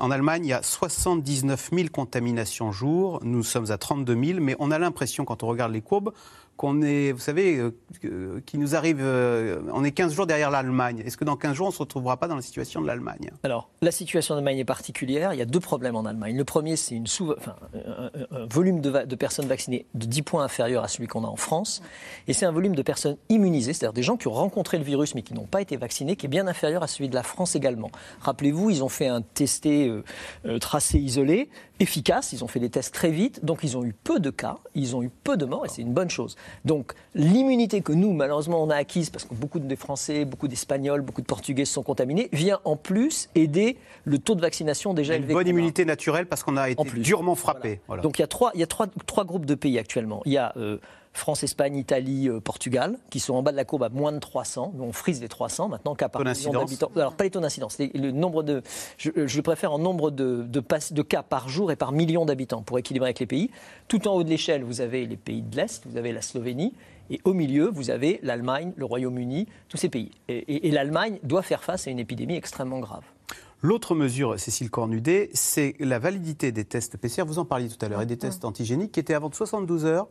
[0.00, 3.20] En Allemagne, il y a 79 000 contaminations jour.
[3.22, 6.12] Nous sommes à 32 000, mais on a l'impression, quand on regarde les courbes,
[6.56, 11.02] qu'on est, vous savez, euh, qu'il nous arrive, euh, on est 15 jours derrière l'Allemagne.
[11.04, 13.30] Est-ce que dans 15 jours, on ne se retrouvera pas dans la situation de l'Allemagne?
[13.42, 15.32] Alors, la situation en Allemagne est particulière.
[15.32, 16.36] Il y a deux problèmes en Allemagne.
[16.36, 21.08] Le premier, c'est un, volume de, de personnes vaccinées de 10 points inférieur à celui
[21.08, 21.82] qu'on a en France.
[22.28, 25.14] Et c'est un volume de personnes immunisées, c'est-à-dire des gens qui ont rencontré le virus
[25.14, 27.56] mais qui n'ont pas été vaccinés, qui est bien inférieur à celui de la France
[27.56, 27.90] également.
[28.20, 31.48] Rappelez-vous, ils ont fait un testé, euh, tracé, isolé,
[31.80, 32.32] efficace.
[32.32, 33.44] Ils ont fait des tests très vite.
[33.44, 35.82] Donc, ils ont eu peu de cas, ils ont eu peu de morts et c'est
[35.82, 36.36] une bonne chose.
[36.64, 41.02] Donc, l'immunité que nous, malheureusement, on a acquise, parce que beaucoup de Français, beaucoup d'Espagnols,
[41.02, 45.14] beaucoup de Portugais se sont contaminés, vient en plus aider le taux de vaccination déjà
[45.14, 45.34] Une élevé.
[45.34, 45.50] bonne qu'on a.
[45.52, 47.80] immunité naturelle parce qu'on a été durement frappé.
[47.86, 48.02] Voilà.
[48.02, 50.22] Donc il y a trois, il y a trois, trois groupes de pays actuellement.
[50.26, 50.78] Il y a euh,
[51.14, 54.18] France, Espagne, Italie, euh, Portugal, qui sont en bas de la courbe à moins de
[54.18, 54.74] 300.
[54.78, 56.90] On frise les 300 maintenant, cas par million d'habitants.
[56.96, 58.62] Alors pas les taux d'incidence, les- le nombre de,
[58.98, 61.76] je, euh, je le préfère en nombre de, de, pass- de cas par jour et
[61.76, 63.50] par million d'habitants pour équilibrer avec les pays.
[63.88, 66.74] Tout en haut de l'échelle, vous avez les pays de l'Est, vous avez la Slovénie.
[67.10, 70.10] Et au milieu, vous avez l'Allemagne, le Royaume-Uni, tous ces pays.
[70.28, 73.04] Et, et- et l'Allemagne doit faire face à une épidémie extrêmement grave.
[73.60, 77.22] L'autre mesure, Cécile Cornudet, c'est la validité des tests PCR.
[77.24, 79.84] Vous en parliez tout à l'heure, et des tests antigéniques qui étaient avant de 72
[79.84, 80.08] heures.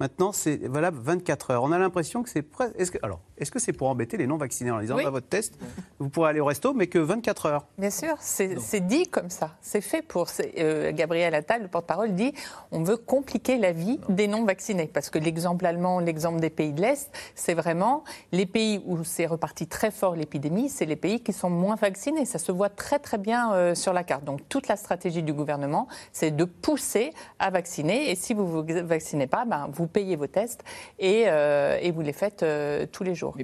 [0.00, 1.62] Maintenant, c'est valable 24 heures.
[1.62, 2.74] On a l'impression que c'est presque.
[2.78, 5.04] Est-ce que, alors, est-ce que c'est pour embêter les non-vaccinés en disant Oui.
[5.04, 5.54] bah, votre test,
[6.00, 9.56] vous pourrez aller au resto, mais que 24 heures Bien sûr, c'est dit comme ça.
[9.60, 10.28] C'est fait pour.
[10.58, 12.34] euh, Gabriel Attal, le porte-parole, dit
[12.72, 14.86] on veut compliquer la vie des non-vaccinés.
[14.92, 18.02] Parce que l'exemple allemand, l'exemple des pays de l'Est, c'est vraiment
[18.32, 22.24] les pays où c'est reparti très fort l'épidémie, c'est les pays qui sont moins vaccinés.
[22.24, 24.24] Ça se voit très très bien euh, sur la carte.
[24.24, 28.10] Donc toute la stratégie du gouvernement, c'est de pousser à vacciner.
[28.10, 30.64] Et si vous ne vous vaccinez pas, ben, vous payez vos tests
[30.98, 33.36] et, euh, vous les faites euh, tous les jours.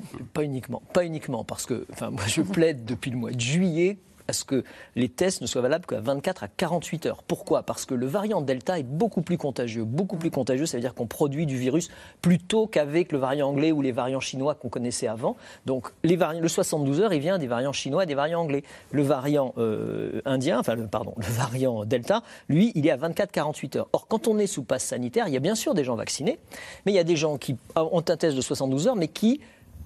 [0.92, 3.98] Pas uniquement, parce que moi je plaide depuis le mois de juillet
[4.30, 4.64] à ce que
[4.96, 7.22] les tests ne soient valables qu'à 24 à 48 heures.
[7.22, 7.64] Pourquoi?
[7.64, 9.84] Parce que le variant Delta est beaucoup plus contagieux.
[9.84, 11.90] Beaucoup plus contagieux, ça veut dire qu'on produit du virus
[12.22, 15.36] plus tôt qu'avec le variant anglais ou les variants chinois qu'on connaissait avant.
[15.66, 18.62] Donc le 72 heures, il vient des variants chinois et des variants anglais.
[18.92, 23.88] Le variant euh, indien, enfin pardon, le variant Delta, lui, il est à 24-48 heures.
[23.92, 26.38] Or, quand on est sous passe sanitaire, il y a bien sûr des gens vaccinés,
[26.86, 29.40] mais il y a des gens qui ont un test de 72 heures, mais qui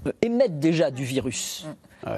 [0.06, 1.66] euh, émettent déjà du virus.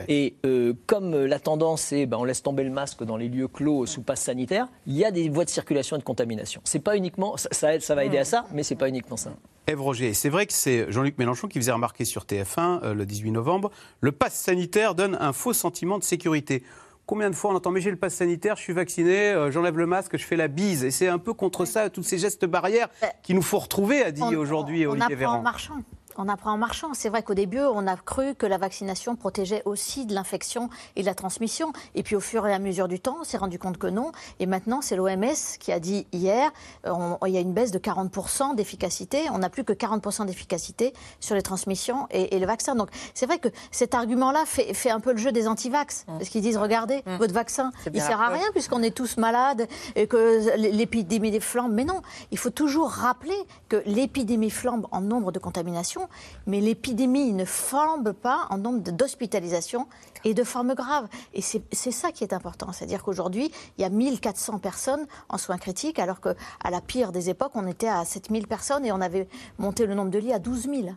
[0.08, 3.48] Et euh, comme la tendance est, ben, on laisse tomber le masque dans les lieux
[3.48, 6.60] clos sous passe sanitaire, il y a des voies de circulation et de contamination.
[6.64, 9.30] C'est pas uniquement, ça, ça, ça va aider à ça, mais c'est pas uniquement ça.
[9.66, 13.04] Ève Roger, c'est vrai que c'est Jean-Luc Mélenchon qui faisait remarquer sur TF1 euh, le
[13.04, 16.62] 18 novembre, le pass sanitaire donne un faux sentiment de sécurité.
[17.04, 19.76] Combien de fois on entend mais j'ai le pass sanitaire, je suis vacciné, euh, j'enlève
[19.76, 20.84] le masque, je fais la bise.
[20.84, 22.88] Et c'est un peu contre ça, tous ces gestes barrières
[23.22, 25.38] qu'il nous faut retrouver, a dit aujourd'hui Olivier Véran.
[25.38, 25.74] en marchant.
[26.18, 26.94] On apprend en marchant.
[26.94, 31.00] C'est vrai qu'au début, on a cru que la vaccination protégeait aussi de l'infection et
[31.02, 31.72] de la transmission.
[31.94, 34.12] Et puis, au fur et à mesure du temps, on s'est rendu compte que non.
[34.40, 36.50] Et maintenant, c'est l'OMS qui a dit hier,
[36.86, 39.24] euh, on- il y a une baisse de 40% d'efficacité.
[39.32, 42.74] On n'a plus que 40% d'efficacité sur les transmissions et, et le vaccin.
[42.74, 46.04] Donc, c'est vrai que cet argument-là fait, fait un peu le jeu des antivax.
[46.06, 50.06] Parce qu'ils disent, regardez, votre vaccin, il sert à rien puisqu'on est tous malades et
[50.06, 51.72] que l'épidémie des flambe.
[51.72, 52.00] Mais non,
[52.30, 53.36] il faut toujours rappeler
[53.68, 56.05] que l'épidémie flambe en nombre de contaminations,
[56.46, 59.86] mais l'épidémie ne flambe pas en nombre d'hospitalisations
[60.24, 61.08] et de formes graves.
[61.34, 62.72] Et c'est c'est ça qui est important.
[62.72, 66.34] C'est-à-dire qu'aujourd'hui, il y a 1400 personnes en soins critiques, alors qu'à
[66.70, 70.10] la pire des époques, on était à 7000 personnes et on avait monté le nombre
[70.10, 70.88] de lits à 12 000.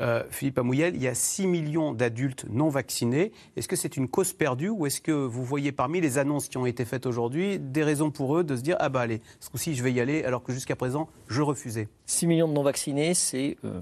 [0.00, 3.32] Euh, Philippe Amouyel, il y a 6 millions d'adultes non vaccinés.
[3.56, 6.56] Est-ce que c'est une cause perdue ou est-ce que vous voyez parmi les annonces qui
[6.56, 9.50] ont été faites aujourd'hui des raisons pour eux de se dire Ah bah allez, ce
[9.50, 11.88] coup-ci je vais y aller alors que jusqu'à présent je refusais?
[12.06, 13.80] 6 millions de non-vaccinés, c'est euh,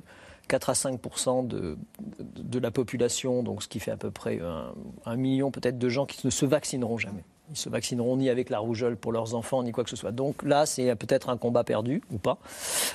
[0.51, 1.01] 4 à 5
[1.47, 1.79] de,
[2.19, 4.75] de, la population, donc ce qui fait à peu près un,
[5.07, 7.23] un million peut-être de gens qui ne se vaccineront jamais.
[7.51, 10.13] Ils se vaccineront ni avec la rougeole pour leurs enfants, ni quoi que ce soit.
[10.13, 12.39] Donc là, c'est peut-être un combat perdu ou pas.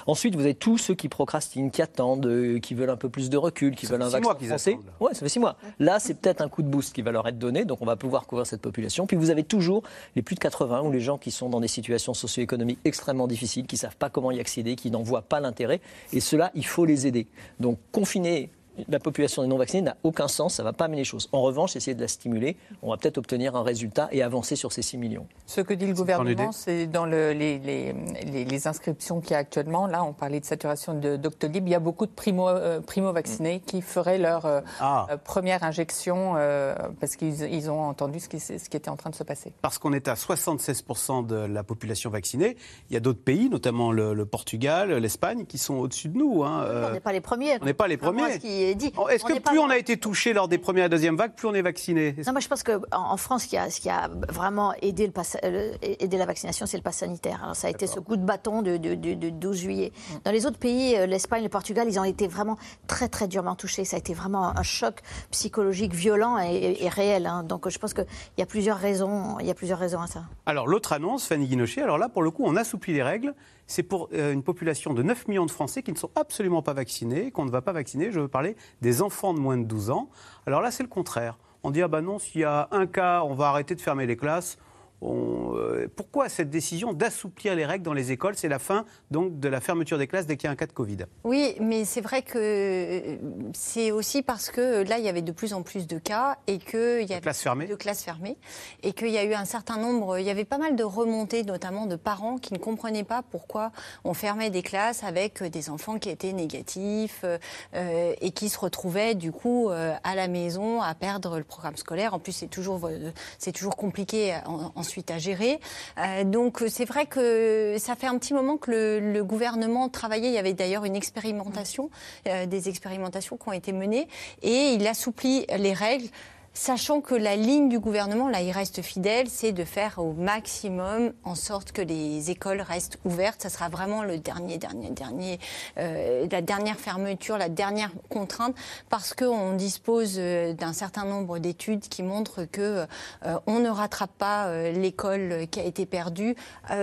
[0.08, 3.30] Ensuite, vous avez tous ceux qui procrastinent, qui attendent, euh, qui veulent un peu plus
[3.30, 4.80] de recul, qui Ça veulent fait un six vaccin mois qu'ils français.
[5.00, 5.58] Ouais, ça fait six mois.
[5.80, 7.96] Là, c'est peut-être un coup de boost qui va leur être donné, donc on va
[7.96, 9.08] pouvoir couvrir cette population.
[9.08, 9.84] Puis vous avez toujours
[10.16, 13.68] les plus de 80 ou les gens qui sont dans des situations socio-économiques extrêmement difficiles,
[13.68, 15.82] qui savent pas comment y accéder, qui n'en voient pas l'intérêt.
[16.14, 17.28] Et cela, il faut les aider.
[17.60, 18.50] Donc confiner
[18.88, 21.30] la population des non-vaccinés n'a aucun sens, ça ne va pas amener les choses.
[21.32, 24.72] En revanche, essayer de la stimuler, on va peut-être obtenir un résultat et avancer sur
[24.72, 25.28] ces 6 millions.
[25.46, 27.94] Ce que dit le gouvernement, c'est dans le- les, les-
[28.26, 29.88] les- les inscriptions qu'il y a actuellement.
[29.88, 31.68] Là, on parlait de saturation de Doctolib.
[31.68, 35.08] Il y a beaucoup de euh, primo-vaccinés qui feraient leur euh, Ah.
[35.12, 38.96] euh, première injection euh, parce qu'ils ils ont entendu ce qui, ce qui était en
[38.96, 39.54] train de se passer.
[39.62, 42.58] Parce qu'on est à 76% de la population vaccinée.
[42.90, 46.44] Il y a d'autres pays, notamment le, le Portugal, l'Espagne, qui sont au-dessus de nous.
[46.44, 46.66] hein.
[46.90, 47.58] On n'est pas les premiers.
[47.62, 48.34] on n'est pas les premiers.
[48.74, 48.92] Dit.
[49.12, 51.54] Est-ce que plus on a été touché lors des premières et deuxième vagues, plus on
[51.54, 52.16] est vacciné?
[52.26, 55.06] Non, moi je pense qu'en en France, ce qui, a, ce qui a vraiment aidé,
[55.06, 57.42] le pass- le- aidé la vaccination, c'est le pass sanitaire.
[57.44, 59.92] Alors, ça a été ce coup de bâton de, de- de- de 12 juillet.
[60.24, 63.56] Dans les autres pays, euh, l'Espagne, le Portugal, ils ont été vraiment très très durement
[63.56, 63.86] touchés.
[63.86, 65.02] Ça a été vraiment un choc
[65.32, 67.26] psychologique violent et réel.
[67.28, 67.44] hein.
[67.44, 68.06] Donc je pense qu'il
[68.38, 69.38] y a plusieurs raisons.
[69.40, 70.24] Il y a plusieurs raisons à ça.
[70.46, 73.34] Alors l'autre annonce, Fanny Guinochet, alors là pour le coup on assouplit les règles.
[73.68, 76.74] C'est pour euh, une population de 9 millions de Français qui ne sont absolument pas
[76.74, 78.12] vaccinés, qu'on ne va pas vacciner.
[78.12, 80.10] Je veux parler des enfants de moins de 12 ans.
[80.46, 81.38] Alors là c'est le contraire.
[81.64, 84.06] On dit ah bah non, s'il y a un cas, on va arrêter de fermer
[84.06, 84.58] les classes.
[85.08, 88.36] On, euh, pourquoi cette décision d'assouplir les règles dans les écoles?
[88.36, 90.66] C'est la fin donc de la fermeture des classes dès qu'il y a un cas
[90.66, 90.98] de Covid.
[91.24, 93.18] Oui, mais c'est vrai que euh,
[93.54, 96.58] c'est aussi parce que là, il y avait de plus en plus de cas et
[96.58, 97.68] qu'il y avait classes fermées.
[97.68, 98.38] de classes fermées
[98.84, 101.44] et qu'il y a eu un certain nombre, il y avait pas mal de remontées,
[101.44, 103.72] notamment de parents qui ne comprenaient pas pourquoi
[104.04, 107.38] on fermait des classes avec des enfants qui étaient négatifs euh,
[107.76, 111.78] euh, et qui se retrouvaient du coup euh, à la maison à perdre le programme
[111.78, 112.14] scolaire.
[112.14, 114.72] En plus, c'est toujours euh, c'est toujours compliqué en-
[115.10, 115.60] à gérer.
[115.98, 120.30] Euh, donc c'est vrai que ça fait un petit moment que le, le gouvernement travaillait.
[120.30, 121.90] Il y avait d'ailleurs une expérimentation,
[122.28, 124.08] euh, des expérimentations qui ont été menées,
[124.42, 126.08] et il assouplit les règles.
[126.58, 131.12] Sachant que la ligne du gouvernement, là, il reste fidèle, c'est de faire au maximum
[131.26, 133.42] en sorte que les écoles restent ouvertes.
[133.42, 135.40] Ça sera vraiment le dernier, dernier, dernier,
[135.78, 138.56] euh, la dernière fermeture, la dernière contrainte,
[138.90, 142.86] parce qu'on dispose euh, d'un certain nombre d'études qui montrent que
[143.26, 146.38] euh, on ne rattrape pas euh, l'école qui a été perdue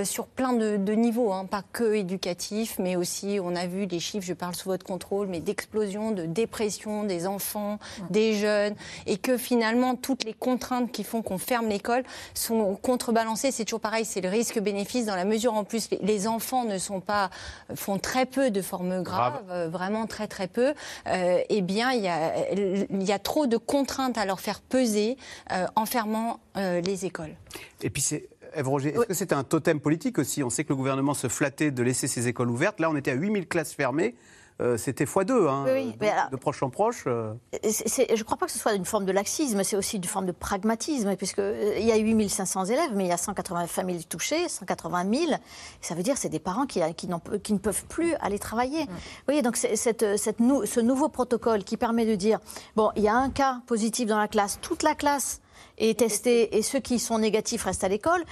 [0.04, 4.00] sur plein de, de niveaux, hein, pas que éducatif, mais aussi, on a vu les
[4.00, 7.78] chiffres, je parle sous votre contrôle, mais d'explosion, de dépression des enfants,
[8.10, 8.74] des jeunes,
[9.06, 9.61] et que finalement
[10.00, 12.02] toutes les contraintes qui font qu'on ferme l'école
[12.34, 13.50] sont contrebalancées.
[13.50, 17.00] C'est toujours pareil, c'est le risque-bénéfice dans la mesure en plus les- enfants ne sont
[17.00, 17.30] pas
[17.74, 19.50] font très peu de formes graves, Grave.
[19.50, 20.72] euh, vraiment très très peu.
[21.08, 24.60] Euh, eh bien, il y a il y a trop de contraintes à leur faire
[24.60, 25.16] peser
[25.52, 27.34] euh, en fermant euh, les écoles.
[27.82, 28.28] Et puis c'est.
[28.54, 30.42] Ève Roger, est-ce que c'est un totem politique aussi?
[30.42, 32.80] On sait que le gouvernement se flattait de laisser ses écoles ouvertes.
[32.80, 34.14] Là, on était à 8000 classes fermées.
[34.60, 37.04] Euh, c'était x2, hein, Oui, de, mais alors- de proche en proche.
[37.06, 37.32] euh.
[37.52, 40.26] Je ne crois pas que ce soit une forme de laxisme, c'est aussi une forme
[40.26, 45.04] de pragmatisme, puisqu'il y a 8500 élèves, mais il y a 180 familles touchées, 180
[45.12, 45.32] 000.
[45.80, 47.08] Ça veut dire que c'est des parents qui, qui,
[47.42, 48.84] qui ne peuvent plus aller travailler.
[48.86, 48.92] Vous
[49.26, 52.38] voyez, donc c'est- cette, cette nou- ce nouveau protocole qui permet de dire,
[52.76, 55.40] bon, il y a un cas positif dans la classe, toute la classe
[55.90, 58.22] est testée et ceux qui sont négatifs restent à l'école,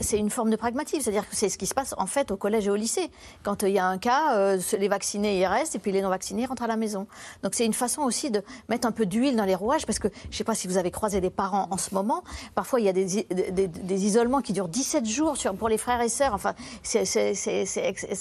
[0.00, 1.02] c'est une forme de pragmatisme.
[1.02, 3.10] C'est-à-dire que c'est ce qui se passe en fait au collège et au lycée.
[3.42, 6.02] Quand euh, il y a un cas, euh, les vaccinés y restent et puis les
[6.02, 7.06] non vaccinés rentrent à la maison.
[7.42, 10.08] Donc c'est une façon aussi de mettre un peu d'huile dans les rouages parce que
[10.24, 12.22] je ne sais pas si vous avez croisé des parents en ce moment.
[12.54, 16.08] Parfois il y a des, isolements qui durent 17 jours sur, pour les frères et
[16.08, 16.34] sœurs.
[16.34, 17.06] Enfin, c'est-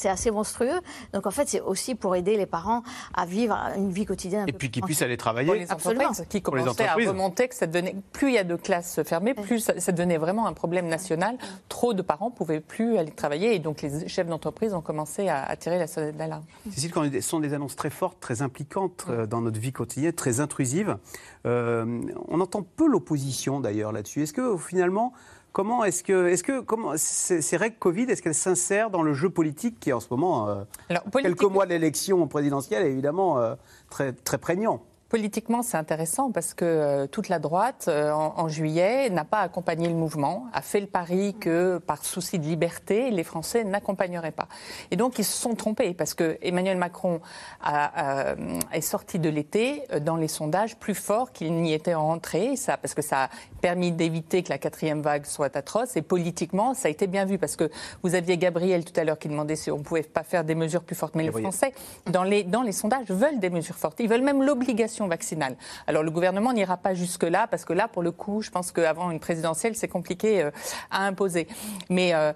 [0.06, 0.80] assez monstrueux.
[1.14, 2.84] Donc en fait c'est aussi pour aider les parents
[3.16, 4.44] à vivre une vie quotidienne.
[4.44, 5.48] un Et peu puis qu'ils puissent aller travailler.
[5.48, 6.04] Pour les Absolument.
[6.06, 8.56] entreprises qui Pour les commençaient à remonter, que ça devenait, plus il y a de
[8.56, 11.38] classes fermées, plus ça, ça devenait vraiment un problème national.
[11.70, 15.44] Trop de parents pouvaient plus aller travailler et donc les chefs d'entreprise ont commencé à,
[15.44, 16.44] à tirer la sonnette d'alarme.
[16.72, 20.14] Cécile, quand ce sont des annonces très fortes, très impliquantes euh, dans notre vie quotidienne,
[20.14, 20.98] très intrusives.
[21.46, 24.24] Euh, on entend peu l'opposition d'ailleurs là-dessus.
[24.24, 25.14] Est-ce que finalement,
[25.52, 29.14] comment est-ce que, est-ce que comment, ces, ces règles Covid, est-ce qu'elles s'insèrent dans le
[29.14, 32.92] jeu politique qui est en ce moment, euh, Alors, quelques mois de l'élection présidentielle, est
[32.92, 33.56] évidemment euh,
[33.90, 34.84] très, très prégnant
[35.16, 39.40] Politiquement, c'est intéressant parce que euh, toute la droite, euh, en, en juillet, n'a pas
[39.40, 44.34] accompagné le mouvement, a fait le pari que, par souci de liberté, les Français n'accompagneraient
[44.34, 44.50] pas.
[44.92, 47.22] Et donc, ils se sont trompés parce que Emmanuel Macron
[47.64, 48.36] a- a-
[48.74, 52.76] est sorti de l'été euh, dans les sondages plus fort qu'il n'y était rentré, ça,
[52.76, 53.30] parce que ça a
[53.62, 55.96] permis d'éviter que la quatrième vague soit atroce.
[55.96, 57.72] Et politiquement, ça a été bien vu parce que
[58.04, 60.56] vous aviez Gabriel tout à l'heure qui demandait si on ne pouvait pas faire des
[60.56, 61.16] mesures plus fortes.
[61.16, 61.32] Mais les.
[61.32, 61.74] Français,
[62.06, 64.02] dans les, dans les sondages, veulent des mesures fortes.
[64.02, 65.56] Ils veulent même l'obligation vaccinale.
[65.88, 69.12] Alors le gouvernement n'ira pas jusque-là, parce que là, pour le coup, je pense qu'avant
[69.12, 70.52] une présidentielle, c'est compliqué euh,
[70.92, 71.48] à imposer.
[71.90, 72.34] Mais euh,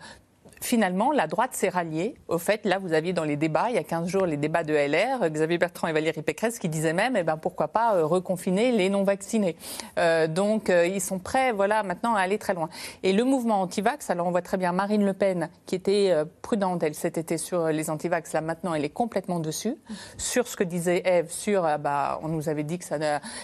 [0.61, 2.15] finalement, la droite s'est ralliée.
[2.27, 4.63] Au fait, là, vous aviez dans les débats, il y a 15 jours, les débats
[4.63, 8.05] de LR, Xavier Bertrand et Valérie Pécresse qui disaient même, eh ben, pourquoi pas euh,
[8.05, 9.55] reconfiner les non-vaccinés.
[9.97, 12.69] Euh, donc, euh, ils sont prêts, voilà, maintenant à aller très loin.
[13.03, 16.83] Et le mouvement anti-vax, alors on voit très bien Marine Le Pen, qui était prudente,
[16.83, 19.75] elle, cet été sur les anti-vax, là, maintenant, elle est complètement dessus.
[20.17, 22.97] Sur ce que disait Eve, sur, ah, bah, on nous avait dit que ça,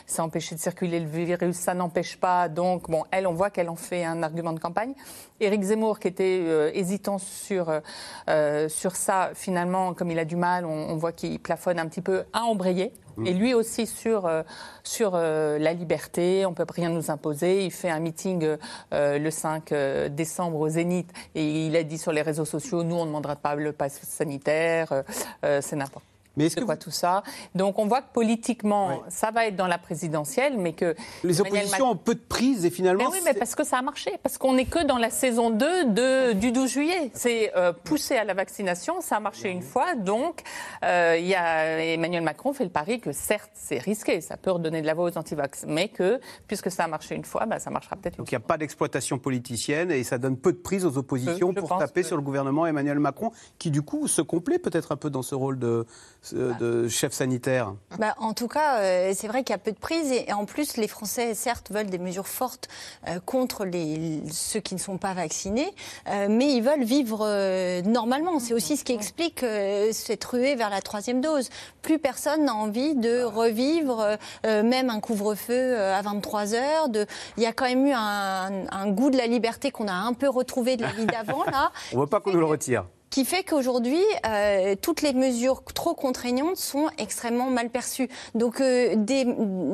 [0.05, 2.49] ça empêchait de circuler le virus, ça n'empêche pas.
[2.49, 4.93] Donc, bon, elle, on voit qu'elle en fait un argument de campagne.
[5.39, 6.71] Éric Zemmour, qui était euh,
[7.17, 7.81] sur,
[8.29, 11.87] euh, sur ça, finalement, comme il a du mal, on, on voit qu'il plafonne un
[11.87, 12.91] petit peu, a embrayé.
[13.23, 14.43] Et lui aussi sur, euh,
[14.83, 17.65] sur euh, la liberté, on ne peut rien nous imposer.
[17.65, 18.57] Il fait un meeting
[18.93, 22.83] euh, le 5 euh, décembre au Zénith et il a dit sur les réseaux sociaux,
[22.83, 25.03] nous on ne demandera pas le pass sanitaire,
[25.41, 27.23] c'est n'importe Mais est-ce que quoi tout ça.
[27.53, 31.91] Donc on voit que politiquement, ça va être dans la présidentielle, mais que Les oppositions
[31.91, 33.09] ont peu de prise et finalement.
[33.09, 35.49] mais oui, mais parce que ça a marché, parce qu'on n'est que dans la saison
[35.49, 37.11] 2 de, du 12 juillet.
[37.13, 40.41] C'est euh, poussé à la vaccination, ça a marché une fois, donc
[40.83, 44.51] euh, il y a, Emmanuel Macron fait le pari que certes c'est risqué, ça peut
[44.51, 47.59] redonner de la voix aux antivax, mais que puisque ça a marché une fois, bah,
[47.59, 50.51] ça marchera peut-être une Donc il n'y a pas d'exploitation politicienne et ça donne peu
[50.51, 53.81] de prise aux oppositions Je pour taper que- sur le gouvernement Emmanuel Macron, qui du
[53.81, 55.85] coup se complaît peut-être un peu dans ce rôle de,
[56.33, 57.73] de chef sanitaire.
[57.99, 60.33] Bah, en tout cas, euh, c'est vrai qu'il y a peu de prise et, et
[60.33, 62.67] en plus, les Français, certes, veulent des mesures fortes
[63.07, 65.73] euh, contre les, ceux qui ne sont pas vaccinés,
[66.09, 68.39] euh, mais ils veulent vivre euh, normalement.
[68.39, 71.49] C'est aussi ce qui explique euh, cette ruée vers la troisième dose.
[71.81, 76.89] Plus personne n'a envie de revivre euh, euh, même un couvre-feu euh, à 23 heures.
[76.89, 77.05] De...
[77.37, 80.13] Il y a quand même eu un, un goût de la liberté qu'on a un
[80.13, 82.85] peu retrouvé de la vie d'avant là On ne veut pas qu'on nous le retire.
[83.15, 88.09] Qui fait qu'aujourd'hui, euh, toutes les mesures trop contraignantes sont extrêmement mal perçues.
[88.33, 88.93] Donc, euh,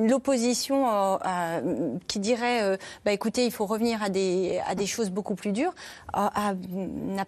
[0.07, 5.73] l'opposition euh, qui dirait, bah, écoutez, il faut revenir à des, choses beaucoup plus dures,
[6.13, 6.53] a,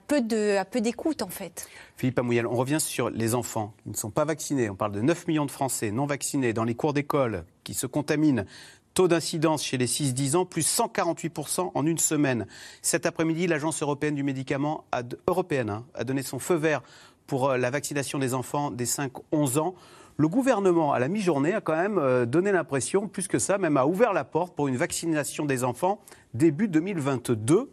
[0.06, 0.22] peu
[0.70, 1.68] peu d'écoute en fait.
[1.98, 4.70] Philippe Amouyel, on revient sur les enfants qui ne sont pas vaccinés.
[4.70, 7.88] On parle de 9 millions de Français non vaccinés dans les cours d'école qui se
[7.88, 8.46] contaminent.
[8.94, 12.46] Taux d'incidence chez les 6-10 ans, plus 148% en une semaine.
[12.84, 16.84] Cet après-midi, l'Agence européenne du médicament a, européenne hein, a donné son feu vert
[17.26, 19.76] pour euh, la vaccination des enfants des 5-11 ans.
[20.18, 23.78] Le gouvernement, à la mi-journée, a quand même euh, donné l'impression, plus que ça, même
[23.78, 26.00] a ouvert la porte pour une vaccination des enfants
[26.36, 27.72] début 2022.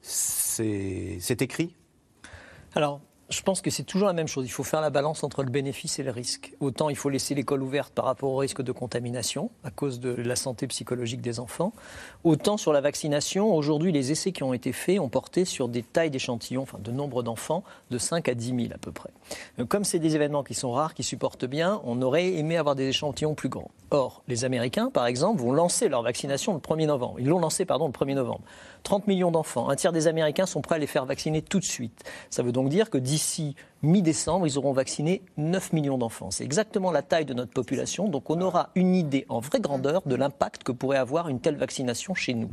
[0.00, 1.74] C'est c'est écrit
[2.74, 3.00] Alors,
[3.32, 4.44] je pense que c'est toujours la même chose.
[4.46, 6.52] Il faut faire la balance entre le bénéfice et le risque.
[6.60, 10.10] Autant il faut laisser l'école ouverte par rapport au risque de contamination à cause de
[10.10, 11.72] la santé psychologique des enfants.
[12.24, 15.82] Autant sur la vaccination, aujourd'hui, les essais qui ont été faits ont porté sur des
[15.82, 19.10] tailles d'échantillons, enfin de nombre d'enfants, de 5 à 10 000 à peu près.
[19.68, 22.88] Comme c'est des événements qui sont rares, qui supportent bien, on aurait aimé avoir des
[22.88, 23.70] échantillons plus grands.
[23.90, 27.20] Or, les Américains, par exemple, vont lancer leur vaccination le 1er novembre.
[27.20, 28.40] Ils l'ont lancé, pardon, le 1er novembre.
[28.82, 29.68] 30 millions d'enfants.
[29.68, 32.04] Un tiers des Américains sont prêts à les faire vacciner tout de suite.
[32.30, 36.30] Ça veut donc dire que d'ici mi-décembre, ils auront vacciné 9 millions d'enfants.
[36.30, 38.08] C'est exactement la taille de notre population.
[38.08, 41.56] Donc on aura une idée en vraie grandeur de l'impact que pourrait avoir une telle
[41.56, 42.50] vaccination chez nous.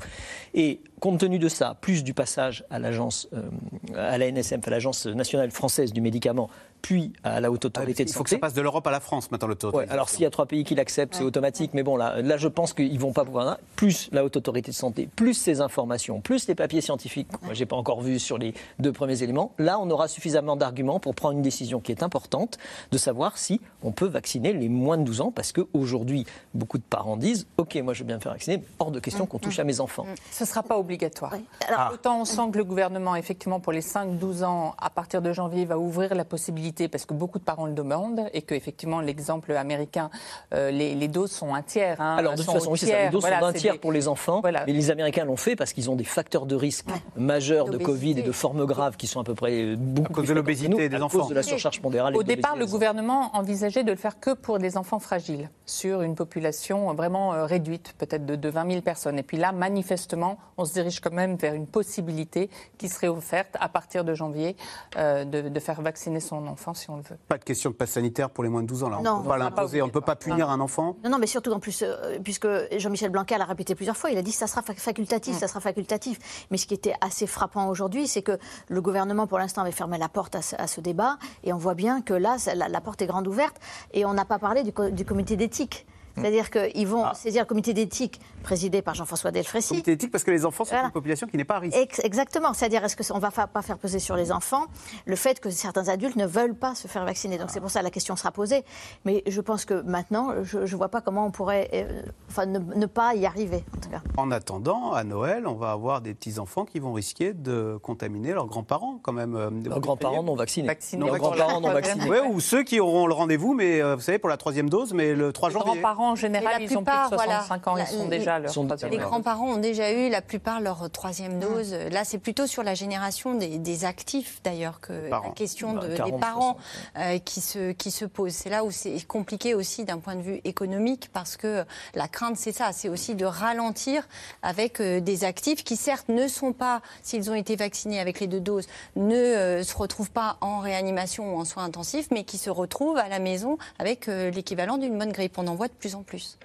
[0.54, 3.50] Et compte tenu de ça, plus du passage à l'agence, euh,
[3.96, 6.50] à l'agence nationale française du médicament,
[6.82, 8.24] puis à la haute autorité de Il faut santé.
[8.26, 9.78] que ça passe de l'Europe à la France maintenant l'autorité.
[9.80, 11.72] Ouais, alors s'il y a trois pays qui l'acceptent, c'est automatique.
[11.74, 13.58] Mais bon, là, là, je pense qu'ils vont pas pouvoir.
[13.76, 17.28] Plus la haute autorité de santé, plus ces informations, plus les papiers scientifiques.
[17.44, 19.52] Moi, j'ai pas encore vu sur les deux premiers éléments.
[19.58, 22.58] Là, on aura suffisamment d'arguments pour prendre une décision qui est importante,
[22.92, 26.84] de savoir si on peut vacciner les moins de 12 ans, parce qu'aujourd'hui, beaucoup de
[26.84, 29.40] parents disent OK, moi, je veux bien me faire vacciner, mais hors de question qu'on
[29.40, 30.06] touche à mes enfants.
[30.32, 31.34] Ce ne sera pas obligatoire.
[31.68, 31.92] Alors, Ah.
[31.94, 35.66] Autant on sent que le gouvernement, effectivement, pour les 5-12 ans, à partir de janvier,
[35.66, 39.52] va ouvrir la possibilité, parce que beaucoup de parents le demandent, et que, effectivement, l'exemple
[39.54, 40.10] américain,
[40.54, 42.00] euh, les, les doses sont un tiers.
[42.00, 42.92] hein, Alors, de toute façon, oui, c'est ça.
[42.94, 43.12] Les tiers.
[43.12, 44.42] doses Voilà, sont d'un tiers des- pour les enfants.
[44.42, 44.64] Voilà.
[44.66, 47.78] Mais les Américains l'ont fait parce qu'ils ont des facteurs de risque majeurs de.
[47.80, 50.34] Covid et de formes graves qui sont à peu près beaucoup À cause plus de
[50.36, 51.20] l'obésité des à enfants.
[51.20, 52.16] cause de la surcharge pondérale.
[52.16, 56.14] Au départ, le gouvernement envisageait de le faire que pour des enfants fragiles, sur une
[56.16, 59.18] population vraiment euh, réduite, peut-être de, de 20 000 personnes.
[59.18, 63.56] Et puis là, manifestement, on se dirige quand même vers une possibilité qui serait offerte
[63.60, 64.56] à partir de janvier
[64.98, 67.18] euh, de, de faire vacciner son enfant si on le veut.
[67.28, 68.90] Pas de question de passe sanitaire pour les moins de 12 ans.
[68.90, 68.98] Là.
[69.00, 70.96] On Non, ne peut pas l'imposer, on ne peut pas punir un enfant.
[71.04, 74.18] Non, non, mais surtout en plus, euh, puisque Jean-Michel Blanquer l'a répété plusieurs fois, il
[74.18, 76.20] a dit ça sera fac- facultatif, ça sera facultatif.
[76.52, 79.98] Mais ce qui était assez frappant aujourd'hui, c'est que le gouvernement, pour l'instant, avait fermé
[79.98, 82.82] la porte à ce, à ce débat, et on voit bien que là, la, la
[82.82, 83.58] porte est grande ouverte,
[83.94, 85.86] et on n'a pas parlé du, co- du comité d'éthique.
[86.18, 89.70] C'est-à-dire qu'ils vont saisir le comité d'éthique présidé par Jean-François Delfrécy.
[89.70, 90.88] Comité éthique parce que les enfants sont Voilà.
[90.88, 91.78] une population qui n'est pas à risque.
[91.78, 92.54] Ex- Exactement.
[92.54, 94.66] C'est-à-dire, est-ce qu'on ne va fa- pas faire peser sur les enfants
[95.06, 97.38] le fait que certains adultes ne veulent pas se faire vacciner?
[97.38, 98.64] Donc, c'est pour ça que la question sera posée.
[99.06, 102.60] Mais je pense que maintenant, je ne vois pas comment on pourrait euh, enfin, ne,
[102.60, 104.02] ne pas y arriver, en tout cas.
[104.18, 108.48] En attendant, à Noël, on va avoir des petits-enfants qui vont risquer de contaminer leurs
[108.48, 109.36] grands-parents quand même.
[109.36, 110.68] euh, Leurs grands-parents non vaccinés.
[110.68, 111.06] Vaccinés.
[111.06, 112.10] Leurs grands-parents non vaccinés.
[112.10, 114.94] Ouais, ou ceux qui auront le rendez-vous, mais euh, vous savez, pour la troisième dose,
[114.94, 115.72] mais le 3 Les janvier.
[116.00, 118.10] Grands-parents, en général, la ils ont plus de plupart, 65 ans, voilà, ils sont la-
[118.10, 119.06] déjà à leur sont- troisième Les dose.
[119.06, 121.74] grands-parents ont déjà eu la plupart leur troisième dose.
[121.92, 125.96] Là, c'est plutôt sur la génération des, des actifs, d'ailleurs, que la question Bah, de,
[125.96, 126.58] 40, des parents
[126.98, 128.32] euh, qui, se, qui se pose.
[128.34, 131.64] C'est là où c'est compliqué aussi d'un point de vue économique, parce que
[131.96, 134.08] la crainte, c'est ça, c'est aussi de ralentir
[134.42, 138.28] avec euh, des actifs qui, certes, ne sont pas, s'ils ont été vaccinés avec les
[138.28, 142.38] deux doses, ne euh, se retrouvent pas en réanimation ou en soins intensifs, mais qui
[142.38, 145.38] se retrouvent à la maison avec euh, l'équivalent d'une bonne grippe.
[145.38, 146.38] On en voit de plus en plus.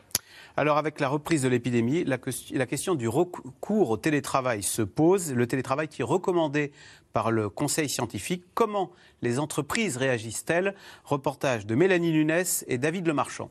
[0.57, 4.83] Alors, avec la reprise de l'épidémie, la, ques- la question du recours au télétravail se
[4.83, 5.33] pose.
[5.33, 6.70] Le télétravail qui est recommandé
[7.12, 8.44] par le Conseil scientifique.
[8.54, 8.90] Comment
[9.22, 10.74] les entreprises réagissent-elles?
[11.04, 13.50] Reportage de Mélanie Nunes et David Lemarchand.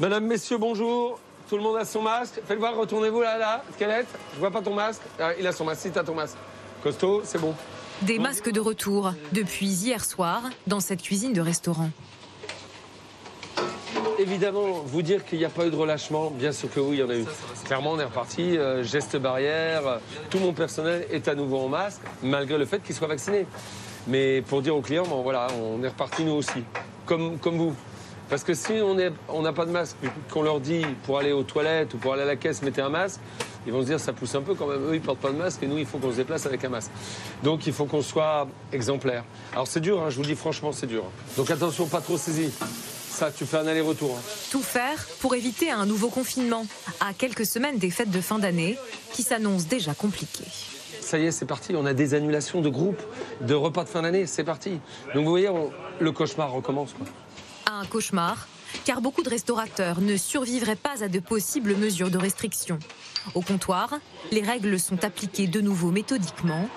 [0.00, 1.18] Madame, messieurs, bonjour.
[1.48, 2.40] Tout le monde a son masque.
[2.46, 3.62] Faites voir, retournez-vous là, là.
[3.74, 5.02] Squelette, je vois pas ton masque.
[5.20, 6.36] Ah, il a son masque, si t'as ton masque.
[6.82, 7.54] Costaud, c'est bon.
[8.06, 11.90] Des masques de retour depuis hier soir dans cette cuisine de restaurant.
[14.18, 17.00] Évidemment, vous dire qu'il n'y a pas eu de relâchement, bien sûr que oui, il
[17.00, 17.24] y en a eu.
[17.64, 22.00] Clairement, on est reparti, euh, geste barrière, tout mon personnel est à nouveau en masque,
[22.22, 23.46] malgré le fait qu'il soit vacciné.
[24.06, 26.62] Mais pour dire aux clients, bon, voilà, on est reparti nous aussi,
[27.06, 27.74] comme, comme vous.
[28.30, 28.72] Parce que si
[29.28, 29.96] on n'a pas de masque,
[30.30, 32.88] qu'on leur dit pour aller aux toilettes ou pour aller à la caisse, mettez un
[32.88, 33.20] masque,
[33.66, 34.82] ils vont se dire ça pousse un peu quand même.
[34.88, 36.68] Eux, ils portent pas de masque et nous, il faut qu'on se déplace avec un
[36.70, 36.90] masque.
[37.42, 39.24] Donc, il faut qu'on soit exemplaire.
[39.52, 41.04] Alors, c'est dur, hein, je vous le dis franchement, c'est dur.
[41.36, 42.50] Donc, attention, pas trop saisi.
[43.10, 44.16] Ça, tu fais un aller-retour.
[44.18, 44.22] hein.
[44.50, 46.66] Tout faire pour éviter un nouveau confinement,
[47.00, 48.76] à quelques semaines des fêtes de fin d'année,
[49.12, 50.44] qui s'annoncent déjà compliquées.
[51.00, 51.74] Ça y est, c'est parti.
[51.76, 53.02] On a des annulations de groupes,
[53.42, 54.26] de repas de fin d'année.
[54.26, 54.80] C'est parti.
[55.14, 56.92] Donc vous voyez, on- le cauchemar recommence.
[56.94, 57.06] Quoi.
[57.84, 58.48] Cauchemar,
[58.84, 62.78] car beaucoup de restaurateurs ne survivraient pas à de possibles mesures de restriction.
[63.34, 63.90] Au comptoir,
[64.32, 66.68] les règles sont appliquées de nouveau méthodiquement,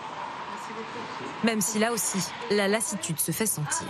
[1.44, 2.20] même si là aussi,
[2.52, 3.88] la lassitude se fait sentir.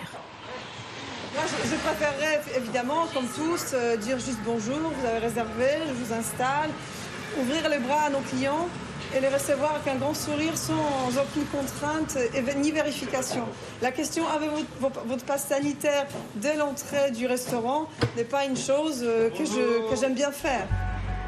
[1.35, 6.71] Je préférerais évidemment, comme tous, euh, dire juste bonjour, vous avez réservé, je vous installe,
[7.39, 8.67] ouvrir les bras à nos clients
[9.15, 10.73] et les recevoir avec un grand sourire sans
[11.17, 12.17] aucune contrainte
[12.57, 13.43] ni vérification.
[13.81, 19.01] La question avez-vous votre, votre passe sanitaire dès l'entrée du restaurant n'est pas une chose
[19.03, 20.67] euh, que j'aime bien faire.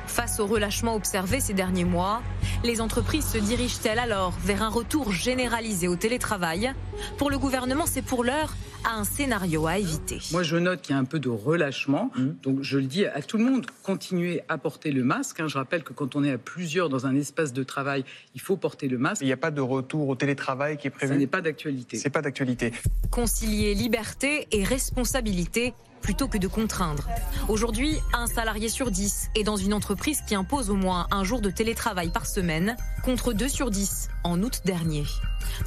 [0.10, 2.22] Face au relâchement observé ces derniers mois,
[2.64, 6.74] les entreprises se dirigent-elles alors vers un retour généralisé au télétravail?
[7.18, 10.20] Pour le gouvernement, c'est pour l'heure à un scénario à éviter.
[10.32, 12.12] Moi, je note qu'il y a un peu de relâchement.
[12.44, 15.40] Donc, je le dis à tout le monde, continuez à porter le masque.
[15.40, 15.48] hein.
[15.48, 18.04] Je rappelle que quand on est à plusieurs dans un espace de travail,
[18.36, 19.22] il faut porter le masque.
[19.22, 21.14] Il n'y a pas de retour au télétravail qui est prévu?
[21.14, 21.98] Ça n'est pas d'actualité.
[21.98, 22.74] C'est pas d'actualité.
[23.12, 27.08] Concilier liberté et responsabilité, plutôt que de contraindre.
[27.48, 31.42] Aujourd'hui, un salarié sur dix est dans une entreprise qui impose au moins un jour
[31.42, 35.04] de télétravail par semaine, contre deux sur dix en août dernier.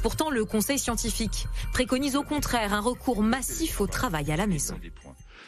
[0.01, 4.75] Pourtant, le Conseil scientifique préconise au contraire un recours massif au travail à la maison.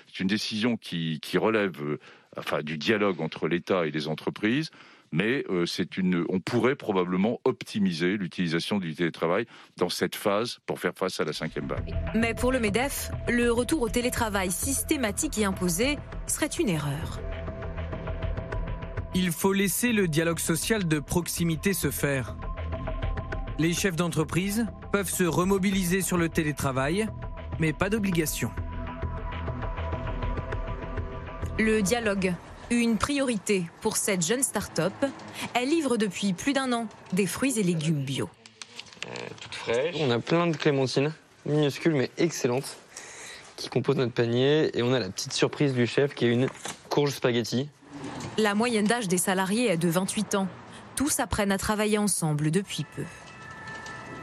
[0.08, 4.71] C'est une décision qui, relève euh, du dialogue entre l'État et les entreprises
[5.15, 9.45] mais euh, c'est une, on pourrait probablement optimiser l'utilisation du télétravail
[9.78, 11.95] dans cette phase pour faire face à la cinquième vague.
[12.13, 17.21] Mais pour le MEDEF, le retour au télétravail systématique et imposé serait une erreur.
[19.13, 22.35] Il faut laisser le dialogue social de proximité se faire.
[23.58, 27.08] Les chefs d'entreprise peuvent se remobiliser sur le télétravail,
[27.58, 28.52] mais pas d'obligation.
[31.58, 32.33] Le dialogue,
[32.69, 34.93] une priorité pour cette jeune start-up.
[35.53, 38.29] Elle livre depuis plus d'un an des fruits et légumes bio.
[39.41, 39.95] toute fraîche.
[39.99, 41.13] On a plein de clémentines,
[41.45, 42.77] minuscules mais excellentes,
[43.55, 44.77] qui composent notre panier.
[44.77, 46.47] Et on a la petite surprise du chef qui est une
[46.89, 47.69] courge spaghetti.
[48.37, 50.47] La moyenne d'âge des salariés est de 28 ans.
[50.95, 53.03] Tous apprennent à travailler ensemble depuis peu.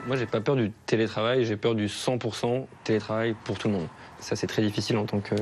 [0.06, 3.88] Moi, j'ai pas peur du télétravail, j'ai peur du 100% télétravail pour tout le monde.
[4.18, 5.34] Ça, c'est très difficile en tant que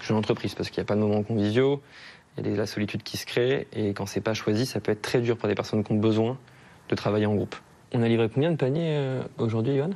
[0.00, 1.80] jeune entreprise parce qu'il n'y a pas de moments conviviaux,
[2.38, 4.92] il y a la solitude qui se crée et quand c'est pas choisi, ça peut
[4.92, 6.38] être très dur pour des personnes qui ont besoin
[6.88, 7.56] de travailler en groupe.
[7.92, 9.90] On a livré combien de paniers euh, aujourd'hui, Johan?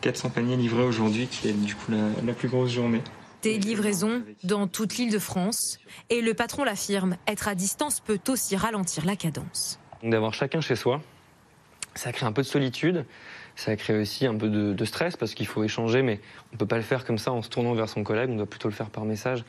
[0.00, 3.02] 400 paniers livrés aujourd'hui, qui est du coup la, la plus grosse journée.
[3.42, 5.78] Des livraisons dans toute l'île de France
[6.10, 9.78] et le patron l'affirme, être à distance peut aussi ralentir la cadence.
[10.02, 11.02] D'avoir chacun chez soi,
[11.94, 13.04] ça crée un peu de solitude,
[13.56, 16.58] ça crée aussi un peu de, de stress parce qu'il faut échanger, mais on ne
[16.58, 18.68] peut pas le faire comme ça en se tournant vers son collègue, on doit plutôt
[18.68, 19.44] le faire par message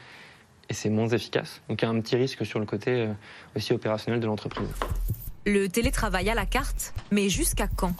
[0.70, 1.62] et c'est moins efficace.
[1.70, 3.14] Donc il y a un petit risque sur le côté euh,
[3.56, 4.70] aussi opérationnel de l'entreprise.
[5.46, 7.94] Le télétravail à la carte, mais jusqu'à quand?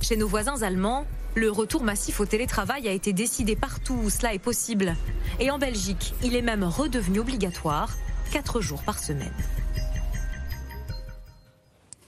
[0.00, 4.34] Chez nos voisins allemands, le retour massif au télétravail a été décidé partout où cela
[4.34, 4.96] est possible.
[5.38, 7.94] Et en Belgique, il est même redevenu obligatoire,
[8.32, 9.32] 4 jours par semaine.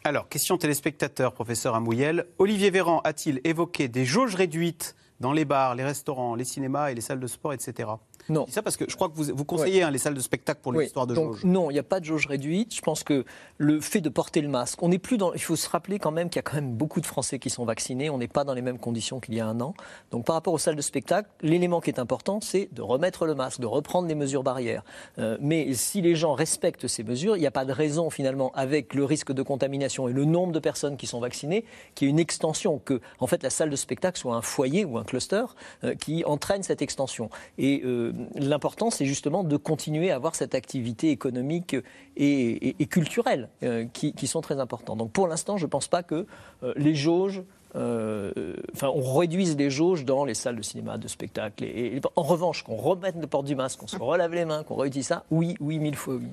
[0.03, 2.27] Alors, question téléspectateur, professeur Amouyel.
[2.39, 6.95] Olivier Véran a-t-il évoqué des jauges réduites dans les bars, les restaurants, les cinémas et
[6.95, 7.91] les salles de sport, etc.
[8.31, 8.47] Non.
[8.49, 10.73] ça parce que je crois que vous, vous conseillez hein, les salles de spectacle pour
[10.73, 11.45] l'histoire de donc, jauge.
[11.45, 12.75] Non, il n'y a pas de jauge réduite.
[12.75, 13.25] Je pense que
[13.59, 15.33] le fait de porter le masque, on n'est plus dans.
[15.33, 17.51] Il faut se rappeler quand même qu'il y a quand même beaucoup de Français qui
[17.51, 18.11] sont vaccinés.
[18.11, 19.75] On n'est pas dans les mêmes conditions qu'il y a un an.
[20.11, 23.35] Donc par rapport aux salles de spectacle, l'élément qui est important, c'est de remettre le
[23.35, 24.85] masque, de reprendre les mesures barrières.
[25.19, 28.53] Euh, mais si les gens respectent ces mesures, il n'y a pas de raison finalement,
[28.55, 31.65] avec le risque de contamination et le nombre de personnes qui sont vaccinées,
[31.95, 34.85] qu'il y ait une extension, que en fait la salle de spectacle soit un foyer
[34.85, 35.45] ou un cluster
[35.85, 37.31] euh, qui entraîne cette extension.
[37.59, 41.77] Et euh, l'important, c'est justement de continuer à avoir cette activité économique
[42.17, 44.97] et, culturelle euh, qui, sont très importants.
[44.97, 46.27] Donc pour l'instant, je ne pense pas que
[46.63, 47.43] euh, les jauges,
[47.77, 51.65] euh, enfin, on réduise les jauges dans les salles de cinéma, de spectacle.
[52.17, 55.07] En revanche, qu'on remette le port du masque, qu'on se relave les mains, qu'on réutilise
[55.07, 56.29] ça, oui, oui, mille fois oui.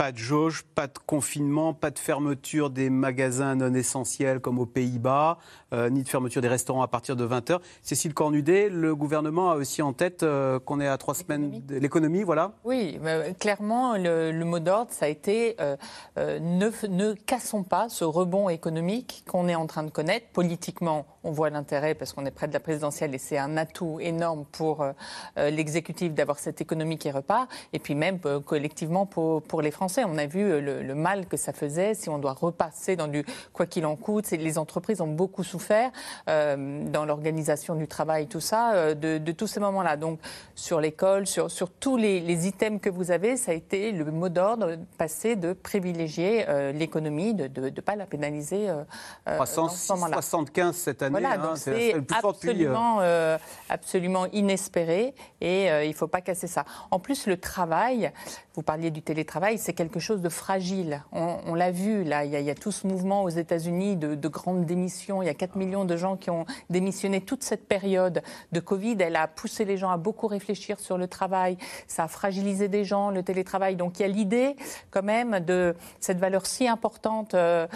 [0.00, 4.64] Pas de jauge, pas de confinement, pas de fermeture des magasins non essentiels comme aux
[4.64, 5.36] Pays-Bas,
[5.74, 7.60] euh, ni de fermeture des restaurants à partir de 20h.
[7.82, 11.76] Cécile Cornudet, le gouvernement a aussi en tête euh, qu'on est à trois semaines de
[11.76, 15.76] l'économie, voilà Oui, mais clairement, le, le mot d'ordre, ça a été euh,
[16.16, 20.28] ne cassons pas ce rebond économique qu'on est en train de connaître.
[20.32, 23.98] Politiquement, on voit l'intérêt parce qu'on est près de la présidentielle et c'est un atout
[24.00, 24.92] énorme pour euh,
[25.38, 27.48] euh, l'exécutif d'avoir cette économie qui repart.
[27.72, 30.04] Et puis même euh, collectivement pour, pour les Français.
[30.04, 33.24] On a vu le, le mal que ça faisait si on doit repasser dans du
[33.52, 34.30] quoi qu'il en coûte.
[34.30, 35.90] Les entreprises ont beaucoup souffert
[36.28, 39.96] euh, dans l'organisation du travail, tout ça, de, de tous ces moments-là.
[39.96, 40.20] Donc
[40.54, 44.04] sur l'école, sur, sur tous les, les items que vous avez, ça a été le
[44.10, 48.84] mot d'ordre passé de privilégier euh, l'économie, de ne pas la pénaliser euh,
[49.26, 50.16] dans Croissance ce moment-là.
[50.16, 53.38] 75 cette année, Voilà, hein, c'est euh, absolument, euh,
[53.68, 56.64] absolument inespéré et euh, il ne faut pas casser ça.
[56.90, 58.12] En plus, le travail,
[58.54, 61.02] vous parliez du télétravail, c'est quelque chose de fragile.
[61.12, 63.28] On, on l'a vu, là, il y, a, il y a tout ce mouvement aux
[63.28, 65.22] États-Unis de, de grandes démissions.
[65.22, 67.20] Il y a 4 millions de gens qui ont démissionné.
[67.20, 71.08] Toute cette période de Covid, elle a poussé les gens à beaucoup réfléchir sur le
[71.08, 71.56] travail.
[71.86, 73.76] Ça a fragilisé des gens, le télétravail.
[73.76, 74.56] Donc il y a l'idée,
[74.90, 77.66] quand même, de cette valeur si importante euh,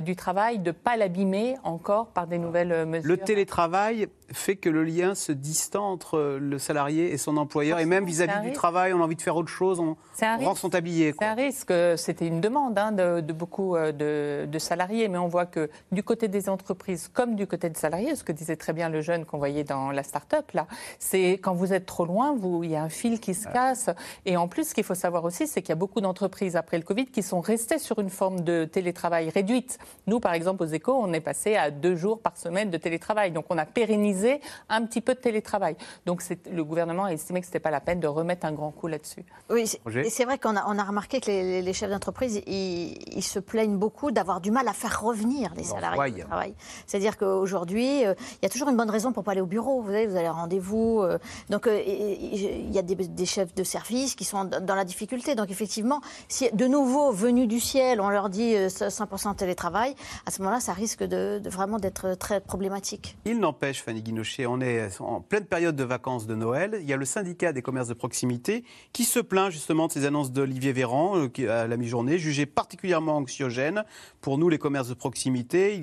[0.00, 4.84] du travail, de ne pas l'abîmer encore par des nouvelles Le télétravail fait que le
[4.84, 9.00] lien se distend entre le salarié et son employeur, et même vis-à-vis du travail, on
[9.00, 11.14] a envie de faire autre chose, on, on rend son tablier.
[11.18, 11.72] C'est un risque.
[11.96, 15.70] C'était une demande hein, de, de beaucoup euh, de, de salariés, mais on voit que
[15.92, 19.00] du côté des entreprises comme du côté des salariés, ce que disait très bien le
[19.00, 20.66] jeune qu'on voyait dans la start-up, là,
[20.98, 23.88] c'est quand vous êtes trop loin, il y a un fil qui se casse.
[24.26, 26.76] Et en plus, ce qu'il faut savoir aussi, c'est qu'il y a beaucoup d'entreprises après
[26.76, 29.78] le Covid qui sont restées sur une forme de télétravail réduite.
[30.06, 33.30] Nous, par exemple, aux échos, on est passé à deux jours par semaine de télétravail.
[33.32, 35.76] Donc, on a pérennisé favoriser un petit peu de télétravail.
[36.06, 38.70] Donc le gouvernement a estimé que ce n'était pas la peine de remettre un grand
[38.70, 39.24] coup là-dessus.
[39.50, 43.38] Oui, et c'est vrai qu'on a, on a remarqué que les, chefs d'entreprise, ils, se
[43.38, 46.54] plaignent beaucoup d'avoir du mal à faire revenir les salariés au travail.
[46.86, 49.82] C'est-à-dire qu'aujourd'hui, euh, il y a toujours une bonne raison pour pas aller au bureau.
[49.82, 51.02] Vous, savez, vous allez rendez-vous.
[51.02, 51.18] Euh,
[51.50, 55.34] donc euh, il y a des, chefs de service qui sont dans la difficulté.
[55.34, 59.94] Donc effectivement, si de nouveau venus du ciel, on leur dit 100% télétravail,
[60.26, 63.18] à ce moment-là, ça risque de, vraiment d'être très problématique.
[63.24, 66.78] Il n'empêche, Fanny Guinochet, on est en pleine période de vacances de Noël.
[66.80, 70.06] Il y a le syndicat des commerces de proximité qui se plaint justement de ces
[70.06, 73.84] annonces d'Olivier Véran à la mi-journée, jugées particulièrement anxiogènes
[74.22, 75.80] pour nous, les commerces de proximité.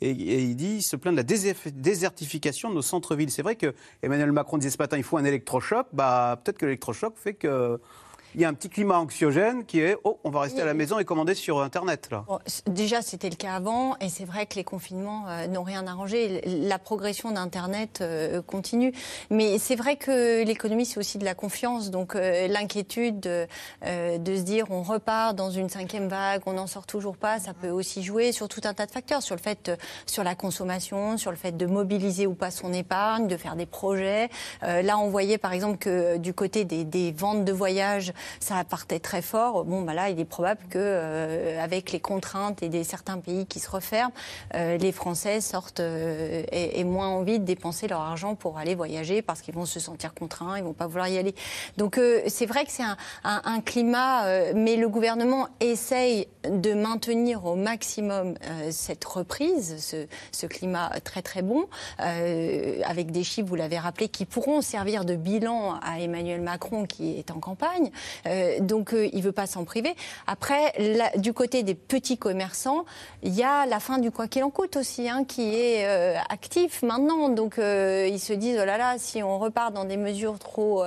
[0.00, 3.30] Et, il dit, il se plaint de la désertification de nos centres-villes.
[3.30, 5.88] C'est vrai que Emmanuel Macron disait ce matin, il faut un électrochoc.
[5.92, 7.80] Bah, peut-être que l'électrochoc fait que
[8.34, 10.74] il y a un petit climat anxiogène qui est oh, on va rester à la
[10.74, 12.08] maison et commander sur Internet.
[12.10, 12.24] Là.
[12.66, 16.40] déjà, c'était le cas avant, et c'est vrai que les confinements euh, n'ont rien arrangé.
[16.44, 18.92] La progression d'Internet euh, continue.
[19.30, 21.90] Mais c'est vrai que l'économie, c'est aussi de la confiance.
[21.90, 23.46] Donc euh, l'inquiétude de,
[23.84, 27.70] se dire on repart dans une cinquième vague, on n'en sort toujours pas, ça peut
[27.70, 29.70] aussi jouer sur tout un tas de facteurs, sur le fait,
[30.06, 33.66] sur la consommation, sur le fait de mobiliser ou pas son épargne, de faire des
[33.66, 34.28] projets.
[34.62, 39.00] là, on voyait par exemple que du côté des, des ventes de voyages, ça partait
[39.00, 39.64] très fort.
[39.64, 43.46] Bon, bah là, il est probable que, euh, avec les contraintes et des certains pays
[43.46, 44.12] qui se referment,
[44.54, 49.22] euh, les Français sortent euh, et, moins envie de dépenser leur argent pour aller voyager
[49.22, 51.34] parce qu'ils vont se sentir contraints, ils vont pas vouloir y aller.
[51.76, 57.56] Donc, c'est vrai que c'est un, un, climat, mais le gouvernement essaye de maintenir au
[57.56, 58.34] maximum
[58.70, 61.66] cette reprise, ce, ce, climat très très bon,
[61.98, 67.18] avec des chiffres, vous l'avez rappelé, qui pourront servir de bilan à Emmanuel Macron qui
[67.18, 67.90] est en campagne.
[68.26, 69.94] Euh, donc euh, il ne veut pas s'en priver.
[70.26, 70.72] Après,
[71.16, 72.84] du côté des petits commerçants,
[73.22, 76.16] il y a la fin du quoi qu'il en coûte aussi, hein, qui est euh,
[76.28, 77.28] actif maintenant.
[77.28, 80.84] Donc ils se disent, oh là là, si on repart dans des mesures trop...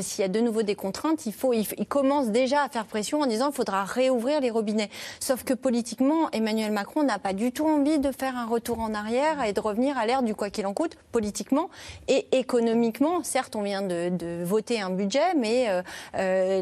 [0.00, 3.20] S'il y a de nouveau des contraintes, il faut, ils, commencent déjà à faire pression
[3.20, 4.90] en disant, qu'il faudra réouvrir les robinets.
[5.20, 8.94] Sauf que politiquement, Emmanuel Macron n'a pas du tout envie de faire un retour en
[8.94, 11.70] arrière et de revenir à l'ère du quoi qu'il en coûte, politiquement
[12.08, 13.22] et économiquement.
[13.22, 15.68] Certes, on vient de, voter un budget, mais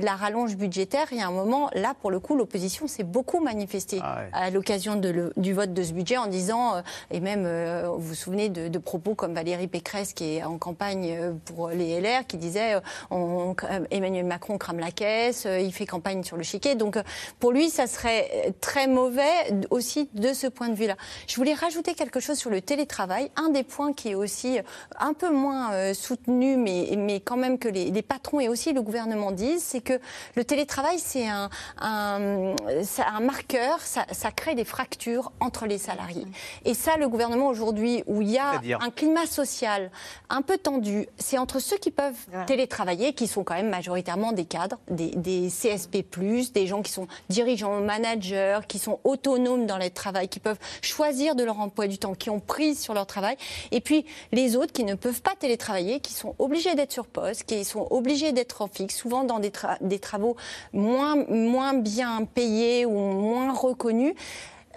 [0.06, 3.40] la rallonge budgétaire, il y a un moment, là, pour le coup, l'opposition s'est beaucoup
[3.40, 6.80] manifestée ah à l'occasion du vote de ce budget en disant, euh,
[7.10, 11.16] et même, euh, vous vous souvenez de, propos comme Valérie Pécresse, qui est en campagne
[11.18, 12.76] euh, pour les LR, qui disait
[13.10, 13.56] on,
[13.90, 16.76] Emmanuel Macron crame la caisse, il fait campagne sur le chiquet.
[16.76, 16.98] Donc,
[17.40, 19.24] pour lui, ça serait très mauvais
[19.70, 20.94] aussi de ce point de vue-là.
[21.26, 23.32] Je voulais rajouter quelque chose sur le télétravail.
[23.34, 24.60] Un des points qui est aussi
[25.00, 28.82] un peu moins soutenu, mais, mais quand même que les, les patrons et aussi le
[28.82, 29.95] gouvernement disent, c'est que
[30.34, 36.26] le télétravail, c'est un, un, un, marqueur, ça, ça, crée des fractures entre les salariés.
[36.64, 39.90] Et ça, le gouvernement aujourd'hui, où il y a un climat social
[40.28, 42.14] un peu tendu, c'est entre ceux qui peuvent
[42.46, 46.04] télétravailler, qui sont quand même majoritairement des cadres, des, des, CSP+,
[46.52, 51.34] des gens qui sont dirigeants, managers, qui sont autonomes dans leur travail, qui peuvent choisir
[51.34, 53.36] de leur emploi du temps, qui ont prise sur leur travail,
[53.70, 57.44] et puis les autres qui ne peuvent pas télétravailler, qui sont obligés d'être sur poste,
[57.44, 60.36] qui sont obligés d'être en fixe, souvent dans des, des travaux
[60.72, 64.14] moins, bien payés ou moins reconnus.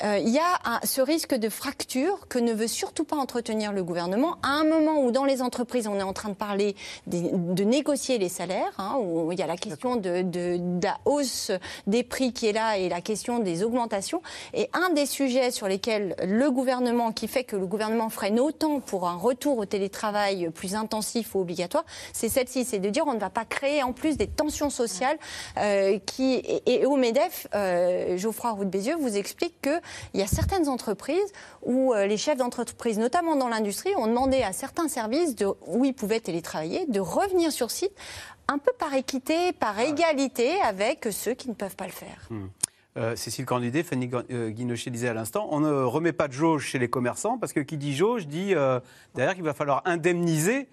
[0.04, 3.84] Euh, il y a ce risque de fracture que ne veut surtout pas entretenir le
[3.84, 6.76] gouvernement à un moment où dans les entreprises on est en train de parler
[7.08, 11.52] de négocier les salaires, hein, où il y a la question de, de, la hausse
[11.88, 14.22] des prix qui est là et la question des augmentations.
[14.54, 18.80] Et un des sujets sur lesquels le gouvernement, qui fait que le gouvernement freine autant
[18.80, 23.14] pour un retour au télétravail plus intensif ou obligatoire, c'est celle-ci, c'est de dire on
[23.14, 25.18] ne va pas créer en plus des tensions sociales
[25.58, 29.80] euh, qui et, au Medef, euh, Geoffroy Roux de Bézieux vous explique que
[30.14, 31.32] il y a certaines entreprises
[31.64, 35.86] où euh, les chefs d'entreprise, notamment dans l'industrie, ont demandé à certains services de, où
[35.86, 37.92] ils pouvaient télétravailler de revenir sur site
[38.48, 42.28] un peu par équité, par égalité avec ceux qui ne peuvent pas le faire.
[42.30, 42.48] Hmm.
[42.98, 46.66] Euh, Cécile Candidet, Fanny euh, Guinochet disait à l'instant, on ne remet pas de jauge
[46.66, 48.56] chez les commerçants parce que qui dit jauge dit
[49.16, 50.68] derrière qu'il va falloir indemniser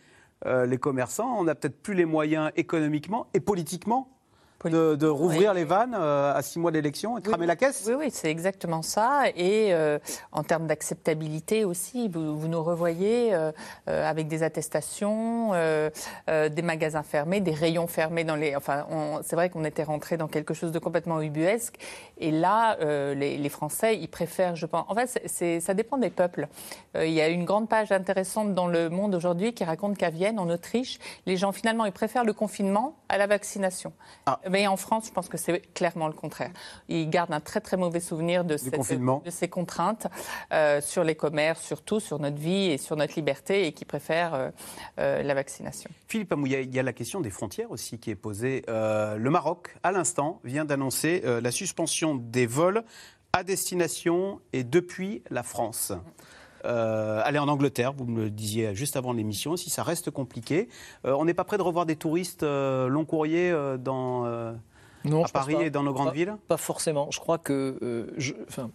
[0.44, 1.36] les commerçants.
[1.38, 4.15] On n'a peut-être plus les moyens économiquement et politiquement
[4.64, 7.94] de, rouvrir les vannes euh, à six mois d'élection et de cramer la caisse Oui,
[7.98, 9.24] oui, c'est exactement ça.
[9.36, 9.98] Et euh,
[10.32, 13.52] en termes d'acceptabilité aussi, vous, nous revoyez euh,
[13.86, 15.52] avec des attestations,
[16.26, 18.56] des magasins fermés, des rayons fermés dans les.
[18.56, 18.86] Enfin,
[19.22, 21.76] c'est vrai qu'on était rentré dans quelque chose de complètement ubuesque.
[22.18, 22.76] Et là,
[23.14, 24.84] les, Français, ils préfèrent, je pense.
[24.88, 26.48] En fait, ça dépend des peuples.
[26.94, 30.38] il y a une grande page intéressante dans Le Monde aujourd'hui qui raconte qu'à Vienne,
[30.38, 33.92] en Autriche, les gens finalement, ils préfèrent le confinement à la vaccination.
[34.26, 34.40] Ah.
[34.50, 36.50] Mais en France, je pense que c'est clairement le contraire.
[36.88, 40.06] Ils gardent un très très mauvais souvenir de, ces contraintes
[40.52, 44.34] euh, sur les commerces, surtout sur notre vie et sur notre liberté, et qui préfèrent
[44.34, 44.50] euh,
[44.98, 45.90] euh, la vaccination.
[46.08, 48.62] Philippe Amouya, il y a la question des frontières aussi qui est posée.
[48.68, 52.84] Le Maroc, à l'instant, vient d'annoncer la suspension des vols
[53.32, 55.92] à destination et depuis la France.
[56.66, 60.68] Euh, aller en Angleterre, vous me le disiez juste avant l'émission, si ça reste compliqué.
[61.04, 64.24] Euh, on n'est pas prêt de revoir des touristes euh, long courrier dans,
[65.04, 66.34] Non, à Paris et dans nos grandes Pas- villes?
[66.48, 67.08] Pas forcément.
[67.10, 68.70] Je crois que, je- enfin,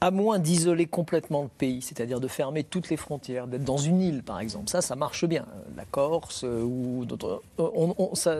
[0.00, 4.00] à moins d'isoler complètement le pays, c'est-à-dire de fermer toutes les frontières, d'être dans une
[4.00, 5.44] île par exemple, ça, ça marche bien.
[5.76, 7.42] La Corse ou d'autres.
[7.58, 8.36] on- on- ça-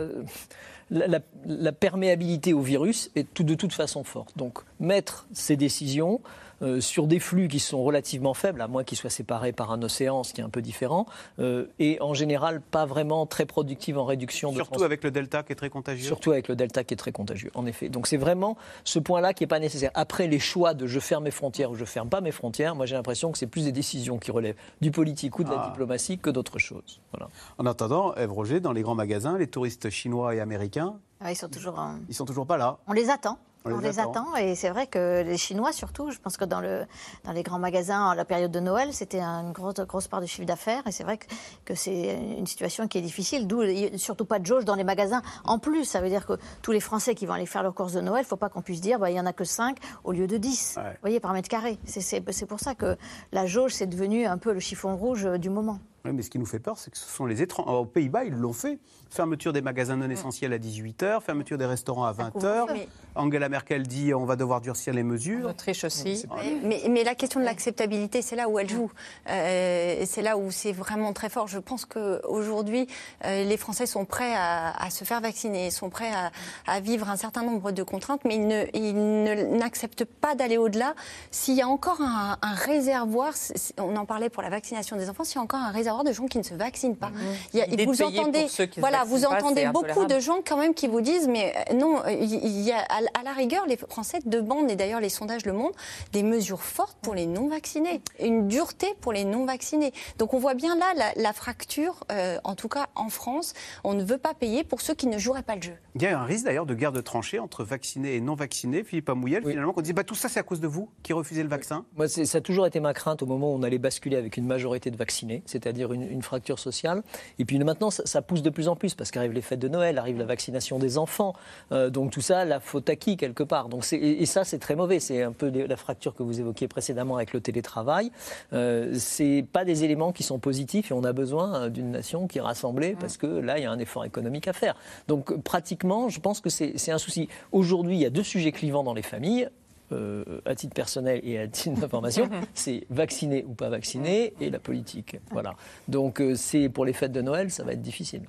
[0.89, 4.37] la, la- la perméabilité au virus est tout, de toute façon forte.
[4.37, 6.21] Donc mettre ces décisions
[6.61, 9.81] euh, sur des flux qui sont relativement faibles, à moins qu'ils soient séparés par un
[9.81, 11.05] océan, ce qui est un peu différent,
[11.39, 15.11] euh, et en général pas vraiment très productive en réduction de Surtout trans- avec le
[15.11, 16.05] Delta qui est très contagieux.
[16.07, 17.89] Surtout avec le Delta qui est très contagieux, en effet.
[17.89, 19.91] Donc c'est vraiment ce point-là qui n'est pas nécessaire.
[19.93, 22.85] Après, les choix de je ferme mes frontières ou je ferme pas mes frontières, moi
[22.85, 25.69] j'ai l'impression que c'est plus des décisions qui relèvent du politique ou de la Ah.
[25.69, 26.99] diplomatie que d'autres choses.
[27.13, 27.27] Voilà.
[27.57, 31.35] En attendant, Ève Roger, dans les grands magasins, les touristes chinois et américains, Ah, ils
[31.35, 31.77] sont toujours.
[31.77, 32.77] en- ils sont toujours pas là.
[32.87, 33.37] On les attend.
[33.65, 34.11] On On, les les, attend.
[34.11, 34.35] attend.
[34.37, 36.85] et c'est vrai que les Chinois surtout, je pense que dans, le,
[37.25, 40.25] dans les grands magasins, à la période de Noël, c'était une grosse, grosse part de
[40.25, 41.25] chiffre d'affaires et c'est vrai que,
[41.65, 43.61] que c'est une situation qui est difficile, d'où
[43.97, 45.21] surtout pas de jauge dans les magasins.
[45.43, 47.93] En plus, ça veut dire que tous les Français qui vont aller faire leurs courses
[47.93, 49.43] de Noël, il ne faut pas qu'on puisse dire bah, il y en a que
[49.43, 51.77] 5 au lieu de 10, vous voyez, par mètre carré.
[51.85, 52.97] C'est- pour ça que
[53.33, 55.79] la jauge, c'est devenu un peu le chiffon rouge du moment.
[56.05, 57.69] Oui, mais ce qui nous fait peur, c'est que ce sont les étrangers.
[57.71, 58.79] Aux Pays-Bas, ils l'ont fait.
[59.09, 62.65] Fermeture des magasins non essentiels à 18h, fermeture des restaurants à 20h.
[62.71, 65.49] Mais- Angela Merkel dit on va devoir durcir les mesures.
[65.49, 66.23] Autriche aussi.
[66.63, 68.91] Mais, mais la question de l'acceptabilité, c'est là où elle joue.
[69.29, 71.47] Euh, c'est là où c'est vraiment très fort.
[71.47, 72.87] Je pense qu'aujourd'hui,
[73.25, 76.31] euh, les Français sont prêts à, à se faire vacciner, sont prêts à,
[76.71, 78.93] à vivre un certain nombre de contraintes, mais ils ne- ils
[79.23, 80.93] ne- n'acceptent pas d'aller au-delà.
[81.31, 83.33] S'il y a encore un, un réservoir,
[83.79, 86.11] on en parlait pour la vaccination des enfants, s'il y a encore un réservoir de
[86.11, 87.11] gens qui ne se vaccinent pas.
[87.53, 90.73] Il y a- L'idée de vous entendez, voilà, vous pas, beaucoup de gens quand même
[90.73, 93.65] qui vous disent, mais euh, non, euh, il il y a à à la rigueur,
[93.67, 95.77] les Français demandent, et d'ailleurs les sondages le montrent,
[96.13, 99.93] des mesures fortes pour les non-vaccinés, une dureté pour les non-vaccinés.
[100.17, 103.93] Donc on voit bien là la, la fracture, euh, en tout cas en France, on
[103.93, 105.75] ne veut pas payer pour ceux qui ne joueraient pas le jeu.
[105.95, 108.83] Il y a un risque d'ailleurs de guerre de tranchées entre vaccinés et non vaccinés.
[108.83, 111.43] Philippe Amouyel, finalement, qu'on dit bah, tout ça c'est à cause de vous qui refusez
[111.43, 111.85] le vaccin?
[111.97, 114.45] Moi, ça a toujours été ma crainte au moment où on allait basculer avec une
[114.45, 117.01] majorité de vaccinés, c'est-à-dire une, une fracture sociale.
[117.39, 119.67] Et puis maintenant, ça, ça pousse de plus en plus parce qu'arrivent les fêtes de
[119.67, 121.33] Noël, arrive la vaccination des enfants.
[121.71, 123.69] Euh, donc tout ça, la faute à qui quelque part?
[123.69, 124.99] Donc et, et ça, c'est très mauvais.
[124.99, 128.11] C'est un peu la fracture que vous évoquiez précédemment avec le télétravail.
[128.53, 132.27] Euh, c'est pas des éléments qui sont positifs et on a besoin euh, d'une nation
[132.27, 134.75] qui est rassemblée parce que là, il y a un effort économique à faire.
[135.07, 135.37] Donc euh,
[135.83, 137.29] je pense que c'est un souci.
[137.51, 139.49] Aujourd'hui, il y a deux sujets clivants dans les familles
[139.91, 144.59] euh, à titre personnel et à titre d'information, c'est vacciner ou pas vacciner et la
[144.59, 145.17] politique.
[145.31, 145.55] Voilà.
[145.87, 148.23] Donc euh, c'est pour les fêtes de Noël, ça va être difficile.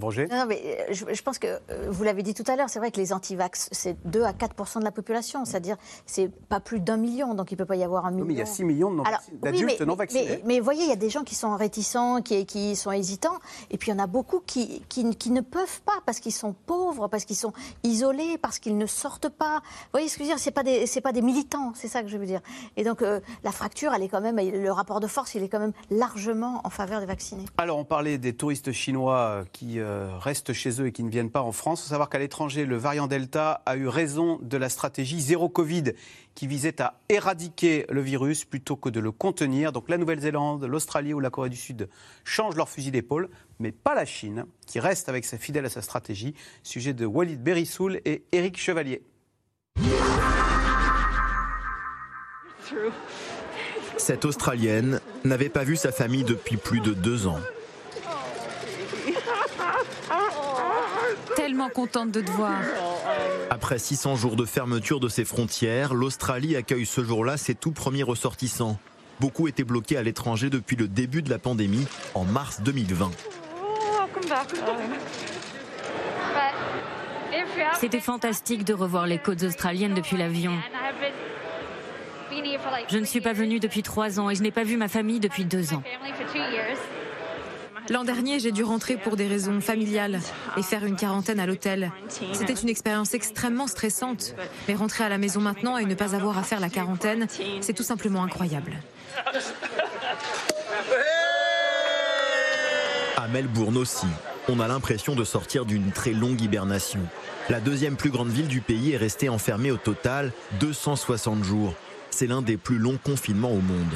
[0.00, 2.68] Roger Non, mais euh, je, je pense que euh, vous l'avez dit tout à l'heure,
[2.68, 6.60] c'est vrai que les antivax, c'est 2 à 4 de la population, c'est-à-dire c'est pas
[6.60, 8.24] plus d'un million, donc il peut pas y avoir un million.
[8.26, 9.04] mais il y a 6 millions non-
[9.40, 10.26] d'adultes non vaccinés.
[10.28, 12.92] Mais, mais vous voyez, il y a des gens qui sont réticents, qui, qui sont
[12.92, 13.38] hésitants,
[13.70, 16.32] et puis il y en a beaucoup qui, qui, qui ne peuvent pas parce qu'ils
[16.32, 17.52] sont pauvres, parce qu'ils sont
[17.84, 19.60] isolés, parce qu'ils ne sortent pas.
[19.62, 21.88] Vous voyez ce que je veux dire C'est pas des, c'est pas des militants, c'est
[21.88, 22.42] ça que je veux dire.
[22.76, 25.48] Et donc euh, la fracture, elle est quand même, le rapport de force, il est
[25.48, 27.46] quand même largement en faveur des vaccinés.
[27.56, 31.08] Alors, on parlait des touristes chinois euh, qui euh, restent chez eux et qui ne
[31.08, 31.80] viennent pas en France.
[31.80, 35.48] Il faut savoir qu'à l'étranger, le variant Delta a eu raison de la stratégie zéro
[35.48, 35.94] Covid
[36.34, 39.72] qui visait à éradiquer le virus plutôt que de le contenir.
[39.72, 41.88] Donc, la Nouvelle-Zélande, l'Australie ou la Corée du Sud
[42.24, 45.80] changent leur fusil d'épaule, mais pas la Chine, qui reste avec sa fidèle à sa
[45.80, 46.34] stratégie.
[46.62, 49.02] Sujet de Walid Berissoul et Éric Chevalier.
[53.96, 57.40] Cette Australienne n'avait pas vu sa famille depuis plus de deux ans.
[61.36, 62.60] Tellement contente de te voir.
[63.50, 68.02] Après 600 jours de fermeture de ses frontières, l'Australie accueille ce jour-là ses tout premiers
[68.02, 68.78] ressortissants.
[69.20, 73.10] Beaucoup étaient bloqués à l'étranger depuis le début de la pandémie en mars 2020.
[77.78, 80.52] C'était fantastique de revoir les côtes australiennes depuis l'avion.
[82.88, 85.20] Je ne suis pas venue depuis trois ans et je n'ai pas vu ma famille
[85.20, 85.82] depuis deux ans.
[87.88, 90.20] L'an dernier, j'ai dû rentrer pour des raisons familiales
[90.56, 91.90] et faire une quarantaine à l'hôtel.
[92.32, 94.36] C'était une expérience extrêmement stressante.
[94.68, 97.26] Mais rentrer à la maison maintenant et ne pas avoir à faire la quarantaine,
[97.60, 98.74] c'est tout simplement incroyable.
[103.16, 104.06] À Melbourne aussi,
[104.48, 107.00] On a l'impression de sortir d'une très longue hibernation.
[107.50, 111.74] La deuxième plus grande ville du pays est restée enfermée au total 260 jours.
[112.10, 113.94] C'est l'un des plus longs confinements au monde.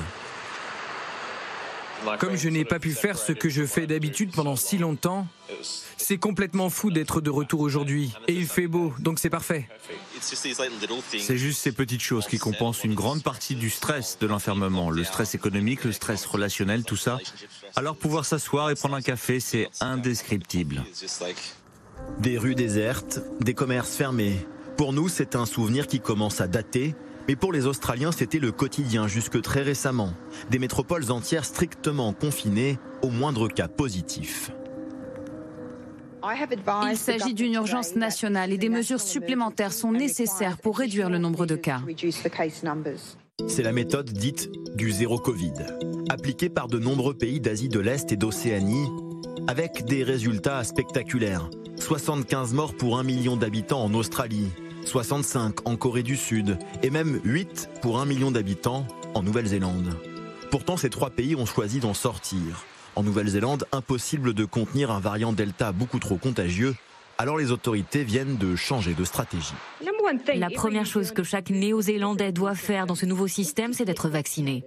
[2.18, 5.26] Comme je n'ai pas pu faire ce que je fais d'habitude pendant si longtemps,
[5.96, 8.12] c'est complètement fou d'être de retour aujourd'hui.
[8.28, 9.68] Et il fait beau, donc c'est parfait.
[10.20, 15.04] C'est juste ces petites choses qui compensent une grande partie du stress de l'enfermement, le
[15.04, 17.18] stress économique, le stress relationnel, tout ça.
[17.76, 20.84] Alors pouvoir s'asseoir et prendre un café, c'est indescriptible.
[22.18, 24.46] Des rues désertes, des commerces fermés.
[24.76, 26.94] Pour nous, c'est un souvenir qui commence à dater,
[27.28, 30.12] mais pour les Australiens, c'était le quotidien jusque très récemment.
[30.50, 34.50] Des métropoles entières strictement confinées, au moindre cas positif.
[36.90, 41.44] Il s'agit d'une urgence nationale et des mesures supplémentaires sont nécessaires pour réduire le nombre
[41.44, 41.82] de cas.
[43.46, 45.52] C'est la méthode dite du zéro Covid,
[46.08, 48.88] appliquée par de nombreux pays d'Asie de l'Est et d'Océanie,
[49.48, 51.50] avec des résultats spectaculaires.
[51.78, 54.48] 75 morts pour un million d'habitants en Australie,
[54.84, 59.96] 65 en Corée du Sud et même 8 pour un million d'habitants en Nouvelle-Zélande.
[60.50, 62.64] Pourtant, ces trois pays ont choisi d'en sortir.
[62.96, 66.74] En Nouvelle-Zélande, impossible de contenir un variant Delta beaucoup trop contagieux,
[67.18, 69.54] alors les autorités viennent de changer de stratégie.
[70.34, 74.64] La première chose que chaque Néo-Zélandais doit faire dans ce nouveau système, c'est d'être vacciné.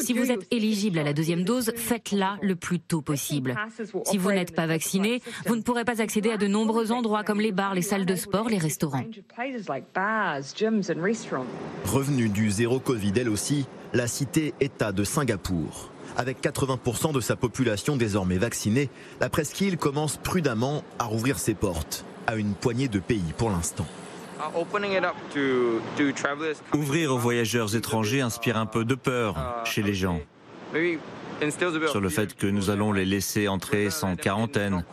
[0.00, 3.54] Si vous êtes éligible à la deuxième dose, faites-la le plus tôt possible.
[4.06, 7.40] Si vous n'êtes pas vacciné, vous ne pourrez pas accéder à de nombreux endroits comme
[7.40, 9.04] les bars, les salles de sport, les restaurants.
[11.84, 15.90] Revenue du zéro Covid, elle aussi, la cité-État de Singapour.
[16.16, 22.04] Avec 80% de sa population désormais vaccinée, la presqu'île commence prudemment à rouvrir ses portes,
[22.26, 23.86] à une poignée de pays pour l'instant.
[26.74, 30.20] Ouvrir aux voyageurs étrangers inspire un peu de peur chez les gens
[31.90, 34.84] sur le fait que nous allons les laisser entrer sans quarantaine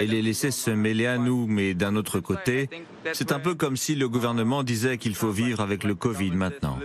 [0.00, 1.46] et les laisser se mêler à nous.
[1.46, 2.68] Mais d'un autre côté,
[3.12, 6.78] c'est un peu comme si le gouvernement disait qu'il faut vivre avec le Covid maintenant.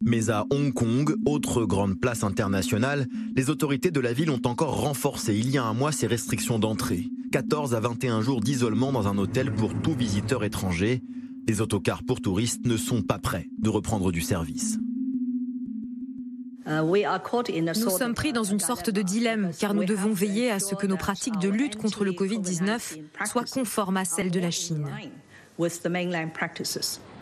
[0.00, 4.80] Mais à Hong Kong, autre grande place internationale, les autorités de la ville ont encore
[4.80, 7.04] renforcé il y a un mois ces restrictions d'entrée.
[7.32, 11.02] 14 à 21 jours d'isolement dans un hôtel pour tout visiteur étranger.
[11.48, 14.78] Les autocars pour touristes ne sont pas prêts de reprendre du service.
[16.66, 20.86] Nous sommes pris dans une sorte de dilemme, car nous devons veiller à ce que
[20.86, 24.86] nos pratiques de lutte contre le Covid-19 soient conformes à celles de la Chine.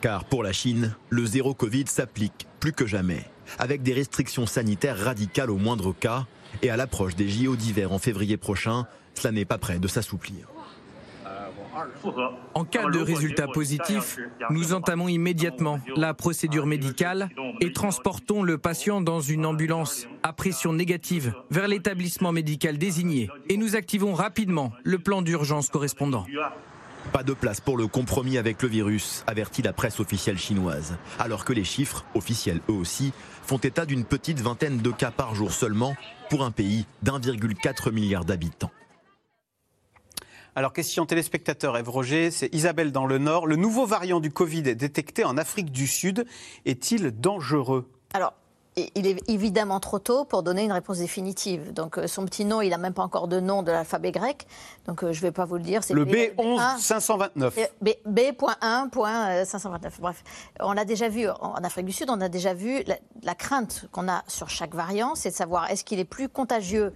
[0.01, 3.25] Car pour la Chine, le zéro Covid s'applique plus que jamais,
[3.59, 6.27] avec des restrictions sanitaires radicales au moindre cas,
[6.63, 10.54] et à l'approche des JO d'hiver en février prochain, cela n'est pas prêt de s'assouplir.
[12.55, 14.19] En cas de résultat positif,
[14.51, 20.73] nous entamons immédiatement la procédure médicale et transportons le patient dans une ambulance à pression
[20.73, 26.27] négative vers l'établissement médical désigné et nous activons rapidement le plan d'urgence correspondant.
[27.13, 31.45] Pas de place pour le compromis avec le virus, avertit la presse officielle chinoise, alors
[31.45, 33.13] que les chiffres, officiels eux aussi,
[33.43, 35.95] font état d'une petite vingtaine de cas par jour seulement
[36.31, 38.71] pour un pays d'1,4 milliard d'habitants.
[40.57, 43.49] Alors, question téléspectateur, Eve Roger, c'est Isabelle dans le Nord.
[43.49, 46.27] Le nouveau variant du Covid est détecté en Afrique du Sud.
[46.65, 47.91] Est-il dangereux?
[48.13, 48.35] Alors,
[48.77, 51.73] il est évidemment trop tôt pour donner une réponse définitive.
[51.73, 54.47] Donc, euh, son petit nom, il n'a même pas encore de nom de l'alphabet grec.
[54.87, 55.81] Donc, euh, je ne vais pas vous le dire.
[55.91, 57.59] Le B11 529.
[57.83, 59.91] B.1.529.
[60.01, 60.23] Bref,
[60.61, 63.87] on a déjà vu, en Afrique du Sud, on a déjà vu la, la crainte
[63.91, 66.93] qu'on a sur chaque variant, c'est de savoir est-ce qu'il est plus contagieux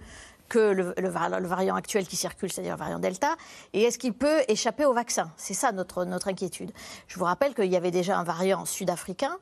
[0.49, 3.35] que le, variant actuel qui circule, c'est-à-dire le variant Delta,
[3.73, 5.31] et est-ce qu'il peut échapper au vaccin?
[5.37, 6.71] C'est ça notre, notre inquiétude.
[7.07, 9.37] Je vous rappelle qu'il y avait déjà un variant sud-africain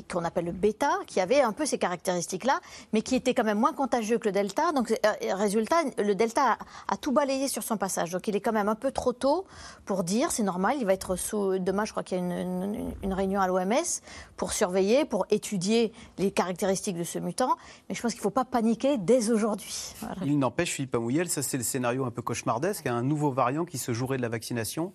[0.00, 2.60] qu'on appelle le bêta, qui avait un peu ces caractéristiques-là,
[2.92, 4.72] mais qui était quand même moins contagieux que le delta.
[4.72, 8.10] Donc, euh, résultat, le delta a, tout balayé sur son passage.
[8.10, 9.44] Donc, il est quand même un peu trop tôt
[9.84, 11.58] pour dire, c'est normal, il va être sous.
[11.58, 13.72] Demain, je crois qu'il y a une, réunion à l'OMS
[14.36, 17.56] pour surveiller, pour étudier les caractéristiques de ce mutant.
[17.88, 19.94] Mais je pense qu'il ne faut pas paniquer dès aujourd'hui.
[20.24, 23.78] Il n'empêche, Philippe Amouyel, ça c'est le scénario un peu cauchemardesque, un nouveau variant qui
[23.78, 24.92] se jouerait de la vaccination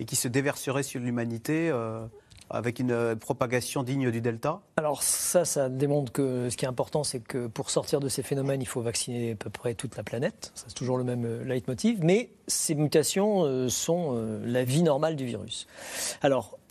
[0.00, 1.70] et qui se déverserait sur l'humanité.
[1.70, 2.06] Euh
[2.50, 6.68] avec une euh, propagation digne du Delta Alors ça, ça démontre que ce qui est
[6.68, 9.96] important, c'est que pour sortir de ces phénomènes, il faut vacciner à peu près toute
[9.96, 10.52] la planète.
[10.54, 11.98] C'est toujours le même euh, leitmotiv.
[12.02, 15.66] Mais ces mutations euh, sont la vie normale du virus.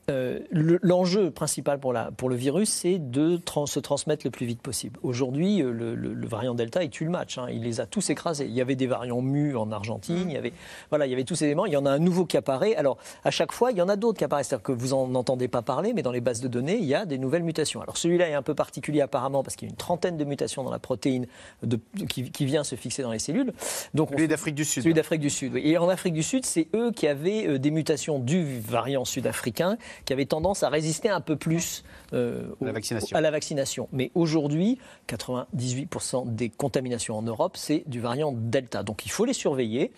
[0.10, 4.32] Euh, le- l'enjeu principal pour, la, pour le virus, c'est de trans- se transmettre le
[4.32, 4.98] plus vite possible.
[5.04, 7.38] Aujourd'hui, euh, le, le- le variant Delta, il tue le match.
[7.38, 7.48] hein.
[7.52, 8.46] Il les a tous écrasés.
[8.46, 10.54] Il y avait des variants mu en Argentine, il y avait,
[10.90, 11.66] voilà, il y avait tous ces éléments.
[11.66, 12.76] Il y en a un nouveau qui apparaît.
[12.76, 14.48] Alors, à chaque fois, il y en a d'autres qui apparaissent.
[14.48, 16.96] C'est-à-dire que vous en entendez pas parler, mais dans les bases de données, il y
[16.96, 17.82] a des nouvelles mutations.
[17.82, 20.64] Alors, celui-là est un peu particulier apparemment parce qu'il y a une trentaine de mutations
[20.64, 21.28] dans la protéine
[21.64, 23.52] de- qui, qui vient se fixer dans les cellules.
[23.94, 24.84] Donc, Celui d'Afrique du Sud.
[24.84, 25.54] celui d'Afrique du Sud.
[25.54, 25.62] oui.
[25.66, 29.78] Et en Afrique du Sud, c'est eux qui avaient euh, des mutations du variant sud-africain
[30.06, 31.84] qui avaient tendance à résister un peu plus
[32.14, 33.18] euh, au- la vaccination.
[33.18, 33.90] à la vaccination.
[33.92, 34.78] Mais aujourd'hui,
[35.08, 38.84] 98% des contaminations en Europe, c'est du variant Delta.
[38.84, 39.92] Donc il faut les surveiller.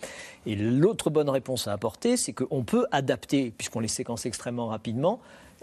[0.45, 5.19] Et l'autre bonne réponse à apporter, c'est qu'on peut adapter, puisqu'on les séquence extrêmement rapidement,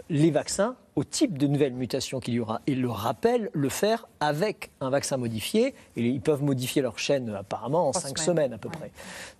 [0.09, 2.59] les vaccins au type de nouvelles mutations qu'il y aura.
[2.65, 5.75] Et le rappel, le faire avec un vaccin modifié.
[5.95, 8.25] Et ils peuvent modifier leur chaîne apparemment en cinq semaines.
[8.25, 8.91] semaines à peu près.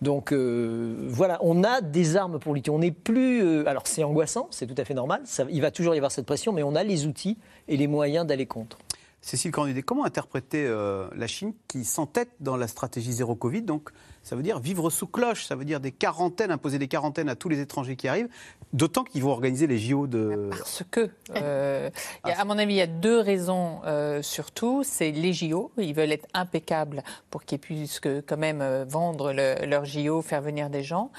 [0.01, 2.69] Donc euh, voilà, on a des armes pour lutter.
[2.69, 3.41] On n'est plus.
[3.43, 5.21] euh, alors c'est angoissant, c'est tout à fait normal.
[5.25, 7.37] Ça- il va toujours y avoir cette pression, mais on a les outils
[7.67, 8.77] et les moyens d'aller contre.
[9.19, 13.89] Cécile Cornudet, comment interpréter euh, la Chine qui s'entête dans la stratégie zéro Covid Donc,
[14.27, 17.35] ça veut dire vivre sous cloche, ça veut dire des quarantaines, imposer des quarantaines à
[17.35, 18.27] tous les étrangers qui arrivent,
[18.73, 20.49] d'autant qu'ils vont organiser les JO de.
[20.49, 21.89] Parce que, euh,
[22.23, 24.83] a- à mon avis, il y a deux raisons euh, surtout.
[24.83, 25.71] C'est les JO.
[25.77, 30.41] Ils veulent être impeccables pour qu'ils puissent quand même euh, vendre le- leurs JO, faire
[30.41, 31.09] venir des gens.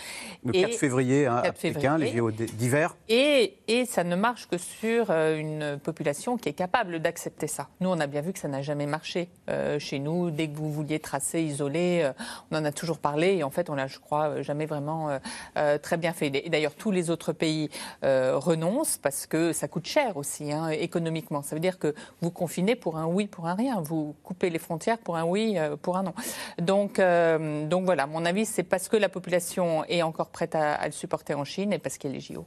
[0.44, 2.18] Le Et- 4 février hein, à 4 Pékin, les février.
[2.18, 2.94] JO d'hiver.
[3.08, 7.68] Et, et ça ne marche que sur une population qui est capable d'accepter ça.
[7.80, 10.30] Nous, on a bien vu que ça n'a jamais marché euh, chez nous.
[10.30, 12.10] Dès que vous vouliez tracer, isoler,
[12.50, 13.36] on en a toujours parlé.
[13.36, 15.18] Et en fait, on l'a, je crois, euh, jamais vraiment euh,
[15.56, 16.26] euh, très bien fait.
[16.26, 17.70] Et d'ailleurs, tous les autres pays
[18.02, 21.42] renoncent parce que ça coûte cher aussi, hein, économiquement.
[21.42, 23.80] Ça veut dire que vous confinez pour un oui, pour un rien.
[23.80, 26.14] Vous coupez les frontières pour un oui, pour un non.
[26.58, 30.92] Donc, voilà, mon avis, c'est parce que la population est encore prête à, à le
[30.92, 32.44] supporter en Chine et parce qu'il y a les JO.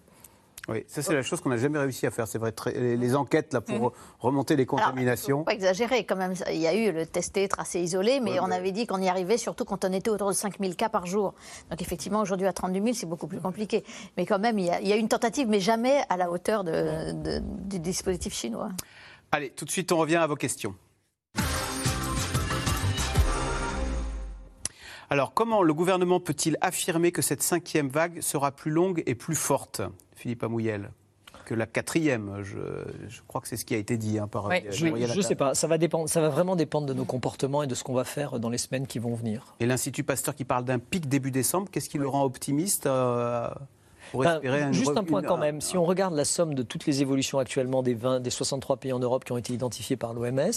[0.70, 2.52] Oui, ça c'est la chose qu'on n'a jamais réussi à faire, c'est vrai.
[2.52, 3.90] très- les, les enquêtes là, pour Mhm.
[4.20, 5.40] remonter les Alors, contaminations.
[5.40, 6.34] faut pas exagérer quand même.
[6.52, 9.02] Il y a eu le testé, tracé, isolé, mais Ouais, on mais- avait dit qu'on
[9.02, 11.34] y arrivait surtout quand on était autour de 5000 cas par jour.
[11.72, 13.84] Donc effectivement, aujourd'hui à 32 000, c'est beaucoup plus compliqué.
[14.18, 16.30] Mais quand même, il y a, il y a une tentative, mais jamais à la
[16.30, 18.70] hauteur de- de- du dispositif chinois.
[19.32, 20.76] Allez, tout de suite, on revient à vos questions.
[25.10, 29.36] Alors, comment le gouvernement peut-il affirmer que cette cinquième vague sera plus longue et plus
[29.36, 29.82] forte,
[30.22, 30.92] Philippe Amouyel,
[31.46, 32.58] que la quatrième je,
[33.10, 35.36] je crois que c'est ce qui a été dit hein, par euh, Je ne sais
[35.36, 37.94] pas, ça va, dépendre, ça va vraiment dépendre de nos comportements et de ce qu'on
[37.96, 39.56] va faire dans les semaines qui vont venir.
[39.60, 43.50] Et l'Institut Pasteur qui parle d'un pic début décembre, qu'est-ce qui le rend optimiste euh,
[44.12, 45.62] pour Ben, espérer un- juste un point quand même.
[45.62, 48.94] Si on regarde la somme de toutes les évolutions actuellement des, 20, des 63 pays
[48.94, 50.52] en Europe qui ont été identifiés par l'OMS,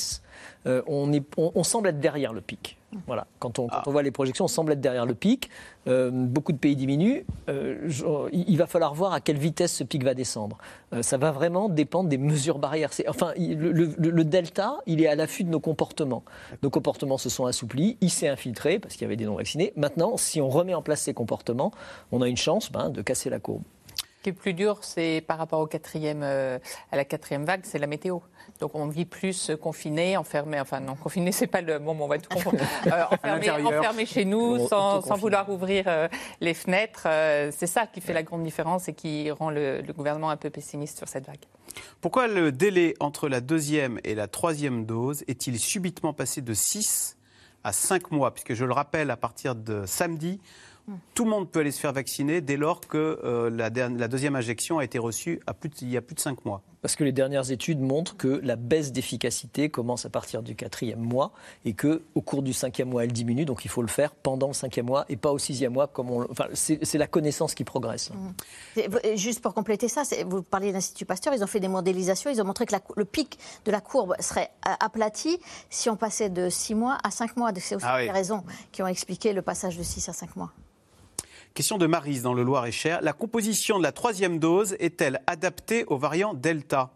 [0.67, 2.77] euh, on, est- on- on semble être derrière le pic.
[3.07, 3.26] Voilà.
[3.38, 5.51] Quand on, quand on voit les projections, on semble être derrière le pic.
[5.86, 7.24] Euh, beaucoup de pays diminuent.
[7.49, 10.59] Euh, je- il va falloir voir à quelle vitesse ce pic va descendre.
[10.92, 12.90] Euh, ça va vraiment dépendre des mesures barrières.
[13.09, 16.22] Enfin, le, le- le delta, il est à l'affût de nos comportements.
[16.62, 19.72] Nos comportements se sont assouplis, il s'est infiltré parce qu'il y avait des non-vaccinés.
[19.76, 21.72] Maintenant, si on remet en place ces comportements,
[22.12, 23.62] on a une chance ben, de casser la courbe.
[23.97, 26.59] Ce qui est plus dur, c'est par rapport au quatrième, euh,
[26.90, 28.20] à la quatrième vague, c'est la météo.
[28.61, 30.61] Donc on vit plus confiné, enfermé.
[30.61, 32.05] Enfin non, confiné, c'est pas le moment.
[32.05, 32.59] On va tout comprendre.
[32.86, 33.02] Euh,
[33.78, 36.09] enfermé, chez nous, sans, vouloir ouvrir euh,
[36.40, 37.02] les fenêtres.
[37.07, 40.36] euh, c'est ça qui fait la grande différence et qui rend le, le gouvernement un
[40.36, 41.44] peu pessimiste sur cette vague.
[42.00, 47.16] Pourquoi le délai entre la deuxième et la troisième dose est-il subitement passé de 6
[47.64, 48.32] à 5 mois?
[48.32, 50.40] Puisque je le rappelle, à partir de samedi,
[51.14, 54.07] tout le monde peut aller se faire vacciner dès lors que euh, la, dernière- la
[54.09, 56.62] deuxième injection a été reçue à plus de- il y a plus de 5 mois.
[56.85, 61.01] Parce que les dernières études montrent que la baisse d'efficacité commence à partir du quatrième
[61.01, 61.32] mois
[61.64, 63.47] et que au cours du cinquième mois, elle diminue.
[63.47, 65.87] Donc il faut le faire pendant le cinquième mois et pas au sixième mois.
[65.87, 68.11] Comme on, enfin, c'est la connaissance qui progresse.
[68.76, 72.30] Et Juste pour compléter ça, vous parliez de l'Institut Pasteur, ils ont fait des modélisations,
[72.30, 75.39] ils ont montré que la le pic de la courbe serait a- aplati
[75.70, 77.51] si on passait de 6 mois à 5 mois.
[77.57, 78.05] C'est aussi Ah oui.
[78.05, 80.53] les raisons qui ont expliqué le passage de 6 à 5 mois.
[81.55, 82.98] Question de Marise dans le Loir-et-Cher.
[83.02, 86.90] La composition de la troisième dose est-elle adaptée au variant Delta?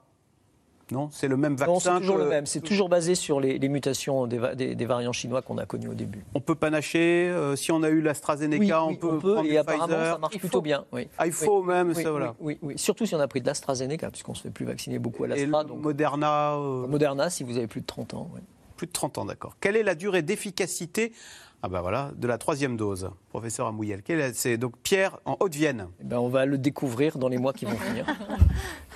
[0.91, 1.73] Non, c'est le même vaccin.
[1.73, 2.47] Non, c'est toujours que- le même.
[2.47, 5.67] C'est toujours basé sur les, les mutations des, va- des- des variants chinois qu'on a
[5.67, 6.25] connus au début.
[6.35, 7.29] On peut panacher.
[7.29, 9.85] euh, si on a eu l'AstraZeneca, Oui, on oui, peut on peut, prendre et apparemment
[9.87, 10.13] Pfizer.
[10.15, 10.63] ça marche Il plutôt faut.
[10.63, 10.87] bien.
[10.93, 11.09] Oui.
[11.19, 12.35] Ah, il faut même, oui, ça, oui, voilà.
[12.41, 12.79] Oui, oui.
[12.79, 15.63] Surtout si on a pris de l'AstraZeneca, puisqu'on se fait plus vacciner beaucoup à l'Astra.
[15.63, 16.55] donc- Moderna.
[16.55, 18.29] euh, Moderna, si vous avez plus de 30 ans.
[18.35, 18.41] oui.
[18.79, 19.57] Plus de 30 ans, d'accord.
[19.61, 21.13] Quelle est la durée d'efficacité
[21.61, 24.01] ah ben voilà, de la troisième dose, professeur Amouyel
[24.33, 25.89] C'est donc Pierre en Haute-Vienne.
[26.01, 28.07] Eh ben, on va le découvrir dans les mois qui vont venir.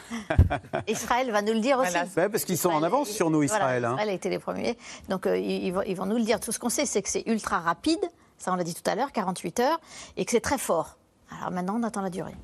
[0.86, 1.90] Israël va nous le dire aussi.
[2.14, 2.28] Voilà.
[2.28, 3.80] Parce qu'ils sont en avance sur nous, Israël.
[3.80, 3.92] Voilà, hein.
[3.94, 4.78] Israël a été les premiers.
[5.08, 6.38] Donc euh, ils, ils vont, ils vont nous le dire.
[6.38, 8.00] Tout ce qu'on sait, c'est que c'est ultra rapide.
[8.38, 9.80] Ça, on l'a dit tout à l'heure, 48 heures,
[10.16, 10.98] et que c'est très fort.
[11.36, 12.34] Alors maintenant, on attend la durée.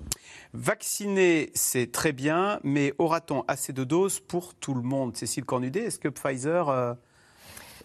[0.53, 5.17] Vacciner, c'est très bien, mais aura-t-on assez de doses pour tout le monde?
[5.17, 6.69] Cécile Cornudet, est-ce que Pfizer...
[6.69, 6.95] Euh,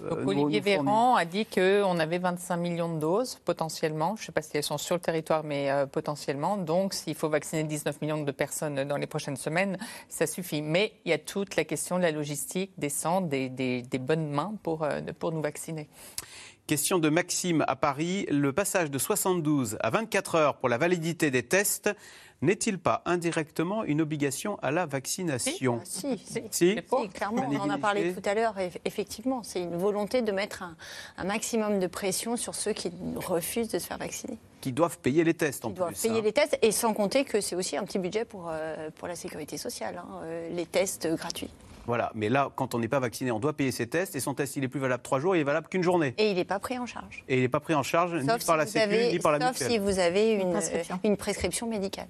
[0.10, 4.16] donc, euh, Olivier Véran a dit qu'on avait 25 millions de doses potentiellement.
[4.16, 6.58] Je ne sais pas si elles sont sur le territoire, mais euh, potentiellement.
[6.58, 9.78] Donc, s'il faut vacciner 19 millions de personnes dans les prochaines semaines,
[10.10, 10.62] ça suffit.
[10.62, 14.30] Mais il y a toute la question de la logistique, des centres, des, des, bonnes
[14.30, 15.88] mains pour, euh, pour nous vacciner.
[16.68, 18.26] Question de Maxime à Paris.
[18.30, 21.90] Le passage de 72 à 24 heures pour la validité des tests
[22.44, 26.22] n'est-il pas indirectement une obligation à la vaccination Si,
[26.52, 26.76] si,
[27.14, 30.64] clairement, on en a parlé tout à l'heure, effectivement, c'est une volonté de mettre
[31.18, 34.38] un, maximum de pression sur ceux qui refusent de se faire vacciner.
[34.62, 35.74] Qui doivent payer les tests en plus.
[35.74, 36.24] Qui doivent payer hein.
[36.24, 39.16] les tests, et sans compter que c'est aussi un petit budget pour, euh, pour la
[39.16, 41.50] sécurité sociale, hein, euh, les tests gratuits.
[41.86, 44.34] Voilà, mais là, quand on n'est pas vacciné, on doit payer ses tests et son
[44.34, 46.14] test, il est plus valable trois jours, il est valable qu'une journée.
[46.18, 47.24] Et il n'est pas pris en charge.
[47.28, 49.68] Et il n'est pas pris en charge ni par la Sécu, ni par la Sauf
[49.68, 50.60] si vous avez une,
[51.04, 52.08] une prescription médicale.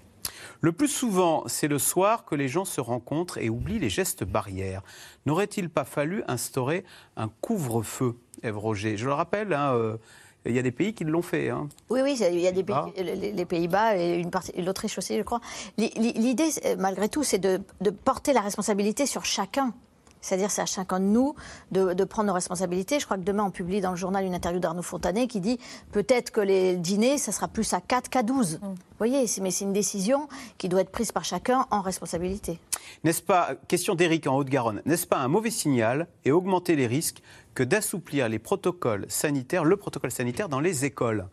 [0.61, 4.23] Le plus souvent, c'est le soir que les gens se rencontrent et oublient les gestes
[4.23, 4.81] barrières.
[5.25, 6.85] N'aurait-il pas fallu instaurer
[7.17, 8.95] un couvre-feu, Ève Roger?
[8.95, 9.97] Je le rappelle, hein, euh,
[10.45, 11.49] il y a des pays qui l'ont fait.
[11.49, 11.69] Hein.
[11.89, 15.23] Oui, oui, il y a des pays, les, Pays-Bas et une partie, l'Autriche aussi, je
[15.23, 15.39] crois.
[15.77, 17.61] L'idée, malgré tout, c'est de,
[18.03, 19.73] porter la responsabilité sur chacun.
[20.21, 21.35] C'est-à-dire, c'est à chacun de nous
[21.71, 22.99] de, prendre nos responsabilités.
[22.99, 25.59] Je crois que demain, on publie dans le journal une interview d'Arnaud Fontanet qui dit
[25.91, 28.55] peut-être que les dîners, ça sera plus à 4 qu'à 12.
[28.55, 28.59] Mm.
[28.61, 32.57] Vous voyez, mais c'est une décision qui doit être prise par chacun en responsabilité.
[33.03, 37.21] N'est-ce pas, question d'Éric en Haute-Garonne, n'est-ce pas un mauvais signal et augmenter les risques
[37.53, 41.27] que d'assouplir les protocoles sanitaires, le protocole sanitaire dans les écoles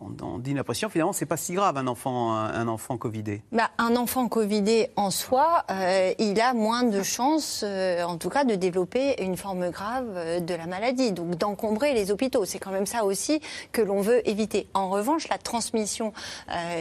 [0.00, 3.42] on, dit l'impression, finalement, c'est pas si grave un enfant, un, enfant covidé.
[3.52, 8.28] Bah, un enfant covidé en soi, euh, il a moins de chances, euh, en tout
[8.28, 12.44] cas, de développer une forme grave euh, de la maladie, donc d'encombrer les hôpitaux.
[12.44, 13.40] C'est quand même ça aussi
[13.72, 14.68] que l'on veut éviter.
[14.74, 16.12] En revanche, la transmission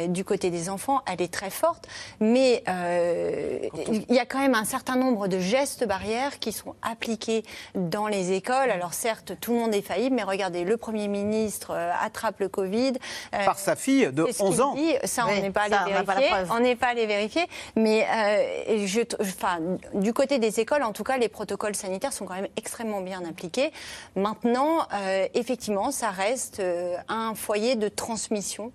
[0.10, 1.88] du côté des enfants, elle est très forte,
[2.20, 7.44] mais il y a quand même un certain nombre de gestes barrières qui sont appliqués
[7.76, 8.72] dans les écoles.
[8.72, 12.94] Alors certes, tout le monde est faillible, mais regardez, le Premier ministre attrape le Covid.
[13.34, 14.76] Euh, Par sa fille de 11 ans.
[15.04, 16.32] Ça, on n'est pas allé vérifier.
[16.52, 17.44] On n'est pas allé vérifier.
[17.76, 19.60] Mais euh, je, enfin,
[19.94, 23.24] du côté des écoles, en tout cas, les protocoles sanitaires sont quand même extrêmement bien
[23.26, 23.72] appliqués.
[24.16, 26.62] Maintenant, euh, effectivement, ça reste
[27.08, 28.72] un foyer de transmission.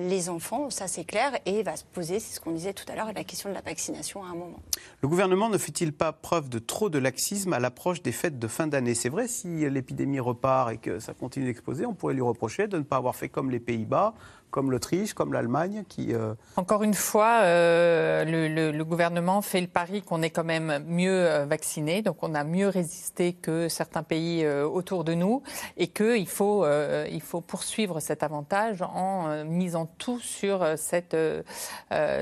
[0.00, 2.94] les enfants, ça c'est clair, et va se poser, c'est ce qu'on disait tout à
[2.94, 4.60] l'heure, la question de la vaccination à un moment.
[5.02, 8.48] Le gouvernement ne fait-il pas preuve de trop de laxisme à l'approche des fêtes de
[8.48, 8.94] fin d'année?
[8.94, 12.78] C'est vrai, si l'épidémie repart et que ça continue d'exposer, on pourrait lui reprocher de
[12.78, 14.14] ne pas avoir fait comme les Pays-Bas
[14.54, 16.14] comme l'Autriche, comme l'Allemagne, qui...
[16.14, 18.24] Euh, Encore une fois, euh,
[18.70, 22.44] le, gouvernement fait le pari qu'on est quand même mieux euh, vacciné, donc on a
[22.44, 25.42] mieux résisté que certains pays autour de nous,
[25.76, 26.64] et qu'il faut,
[27.10, 31.16] il faut poursuivre cet avantage en misant tout sur cette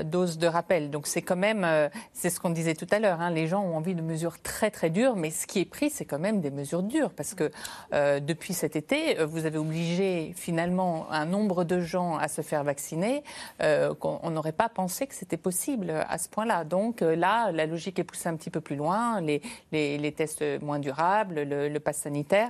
[0.05, 0.89] dose de rappel.
[0.89, 1.67] Donc c'est quand même,
[2.13, 4.71] c'est ce qu'on disait tout à l'heure, hein, les gens ont envie de mesures très
[4.71, 7.51] très dures, mais ce qui est pris, c'est quand même des mesures dures, parce que
[7.91, 13.23] depuis cet été, vous avez obligé finalement un nombre de gens se faire vacciner,
[13.61, 16.63] euh, qu'on n'aurait pas pensé que c'était possible à ce point-là.
[16.63, 20.79] Donc euh, là, la logique est poussée un petit peu plus loin, les, tests moins
[20.79, 22.49] durables, le, le pass sanitaire.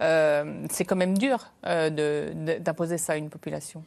[0.00, 3.82] Euh, c'est quand même dur d'imposer ça à une population.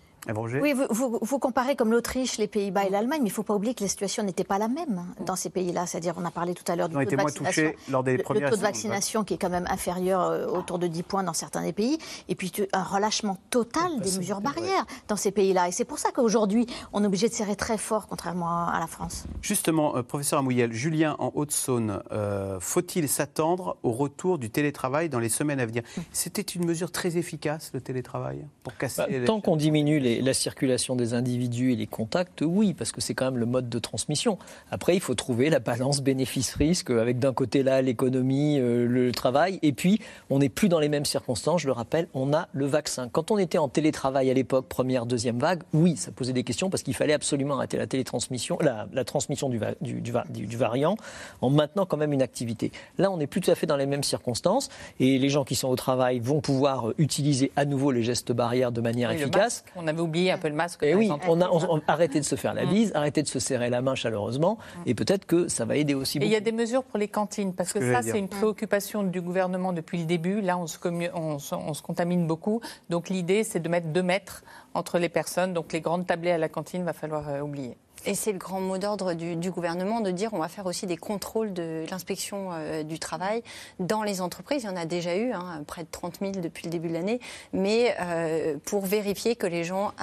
[0.61, 3.53] Oui, vous, vous, comparez comme l'Autriche, les Pays-Bas et l'Allemagne, mais il ne faut pas
[3.53, 5.85] oublier que la situation n'était pas la même dans ces pays-là.
[5.85, 8.49] C'est-à-dire, on a parlé tout à l'heure du taux de vaccination, lors des le, le
[8.49, 11.61] taux de vaccination qui est quand même inférieur euh, autour de 10 points dans certains
[11.61, 11.97] des pays,
[12.27, 15.67] et puis un relâchement total des mesures barrières dans ces pays-là.
[15.67, 18.87] Et c'est pour ça qu'aujourd'hui, on est obligé de serrer très fort, contrairement à la
[18.87, 19.25] France.
[19.41, 25.19] Justement, euh, professeur Amouyel, Julien en Haute-Saône, euh, faut-il s'attendre au retour du télétravail dans
[25.19, 25.83] les semaines à venir?
[26.11, 30.33] C'était une mesure très efficace, le télétravail, pour casser bah, Tant qu'on diminue les la
[30.33, 33.79] circulation des individus et les contacts, oui, parce que c'est quand même le mode de
[33.79, 34.37] transmission.
[34.71, 39.59] Après, il faut trouver la balance bénéfice-risque avec d'un côté là l'économie, euh, le travail,
[39.61, 39.99] et puis
[40.29, 41.61] on n'est plus dans les mêmes circonstances.
[41.61, 43.09] Je le rappelle, on a le vaccin.
[43.09, 46.69] Quand on était en télétravail à l'époque, première, deuxième vague, oui, ça posait des questions
[46.69, 50.97] parce qu'il fallait absolument arrêter la télétransmission, la, transmission du, du, du, variant,
[51.41, 52.71] en maintenant quand même une activité.
[52.97, 55.55] Là, on n'est plus tout à fait dans les mêmes circonstances, et les gens qui
[55.55, 59.63] sont au travail vont pouvoir utiliser à nouveau les gestes barrières de manière efficace.
[59.75, 60.83] on avait oublié un peu le masque.
[60.83, 61.49] Et eh oui, on a
[61.87, 62.69] arrêté de se faire la mm.
[62.69, 64.89] bise, arrêté de se serrer la main chaleureusement, mm.
[64.89, 66.17] et peut-être que ça va aider aussi.
[66.19, 69.03] Et il y a des mesures pour les cantines, parce que, ça, c'est une préoccupation
[69.03, 70.41] du gouvernement depuis le début.
[70.41, 70.77] Là, on se,
[71.13, 72.61] on, on se contamine beaucoup.
[72.89, 74.43] Donc l'idée, c'est de mettre deux mètres
[74.73, 75.53] entre les personnes.
[75.53, 77.77] Donc les grandes tablées à la cantine, va falloir euh, oublier.
[78.05, 80.97] Et c'est le grand mot d'ordre du, gouvernement de dire on va faire aussi des
[80.97, 83.41] contrôles de l'inspection euh, du travail
[83.79, 84.63] dans les entreprises.
[84.63, 86.93] Il y en a déjà eu, hein, près de 30 000 depuis le début de
[86.93, 87.19] l'année,
[87.53, 89.93] mais euh, pour vérifier que les gens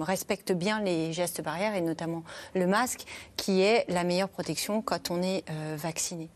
[0.00, 2.22] respectent bien les gestes barrières et notamment
[2.54, 3.04] le masque,
[3.36, 5.44] qui est la meilleure protection quand on est
[5.76, 6.28] vacciné.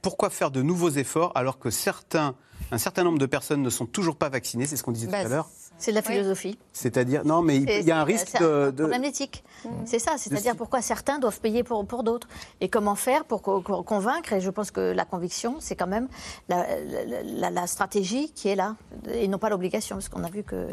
[0.00, 2.34] Pourquoi faire de nouveaux efforts alors que certains,
[2.70, 4.66] un certain nombre de personnes ne sont toujours pas vaccinées?
[4.66, 5.48] C'est ce qu'on disait tout à bah, l'heure.
[5.82, 6.56] C'est de la philosophie.
[6.72, 8.72] C'est-à-dire, non, mais il y a un risque de.
[8.76, 9.42] C'est un problème d'éthique.
[9.64, 9.68] Mmh.
[9.84, 12.28] C'est ça, c'est-à-dire pourquoi certains doivent payer pour, pour d'autres.
[12.60, 14.32] Et comment faire pour convaincre?
[14.32, 16.06] Et je pense que la conviction, c'est quand même
[16.48, 18.76] la, stratégie qui est là,
[19.12, 20.68] et non pas l'obligation, parce qu'on a vu que.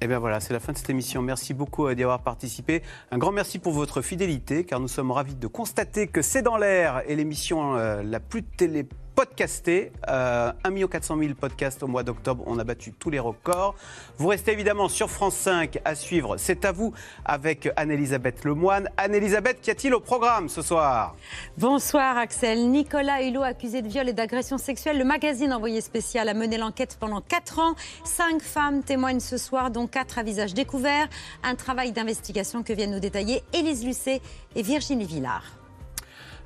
[0.00, 1.22] Eh bien voilà, c'est la fin de cette émission.
[1.22, 2.82] Merci beaucoup d'y avoir participé.
[3.10, 6.56] Un grand merci pour votre fidélité, car nous sommes ravis de constater que C'est dans
[6.56, 9.92] l'air et l'émission euh, la plus télé podcasté.
[10.08, 12.42] Euh, 1 400 000 podcasts au mois d'octobre.
[12.46, 13.74] On a battu tous les records.
[14.18, 16.36] Vous restez évidemment sur France 5 à suivre.
[16.36, 16.92] C'est à vous
[17.24, 18.88] avec Anne-Elisabeth Lemoine.
[18.96, 21.16] Anne-Elisabeth, qu'y a-t-il au programme ce soir?
[21.56, 22.70] Bonsoir Axel.
[22.70, 24.98] Nicolas Hulot accusé de viol et d'agression sexuelle.
[24.98, 27.74] Le magazine envoyé spécial a mené l'enquête pendant 4 ans.
[28.04, 31.08] Cinq femmes témoignent ce soir, dont 4 à visage découvert.
[31.44, 34.20] Un travail d'investigation que viennent nous détailler Élise Lucet
[34.56, 35.44] et Virginie Villard.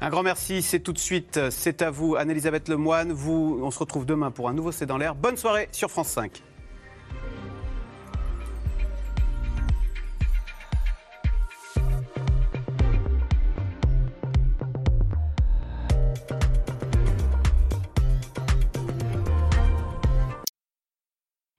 [0.03, 3.13] Un grand merci, c'est tout de suite, c'est à vous, Anne-Elisabeth Lemoine.
[3.13, 5.15] On se retrouve demain pour un nouveau C'est dans l'air.
[5.15, 6.43] Bonne soirée sur France 5.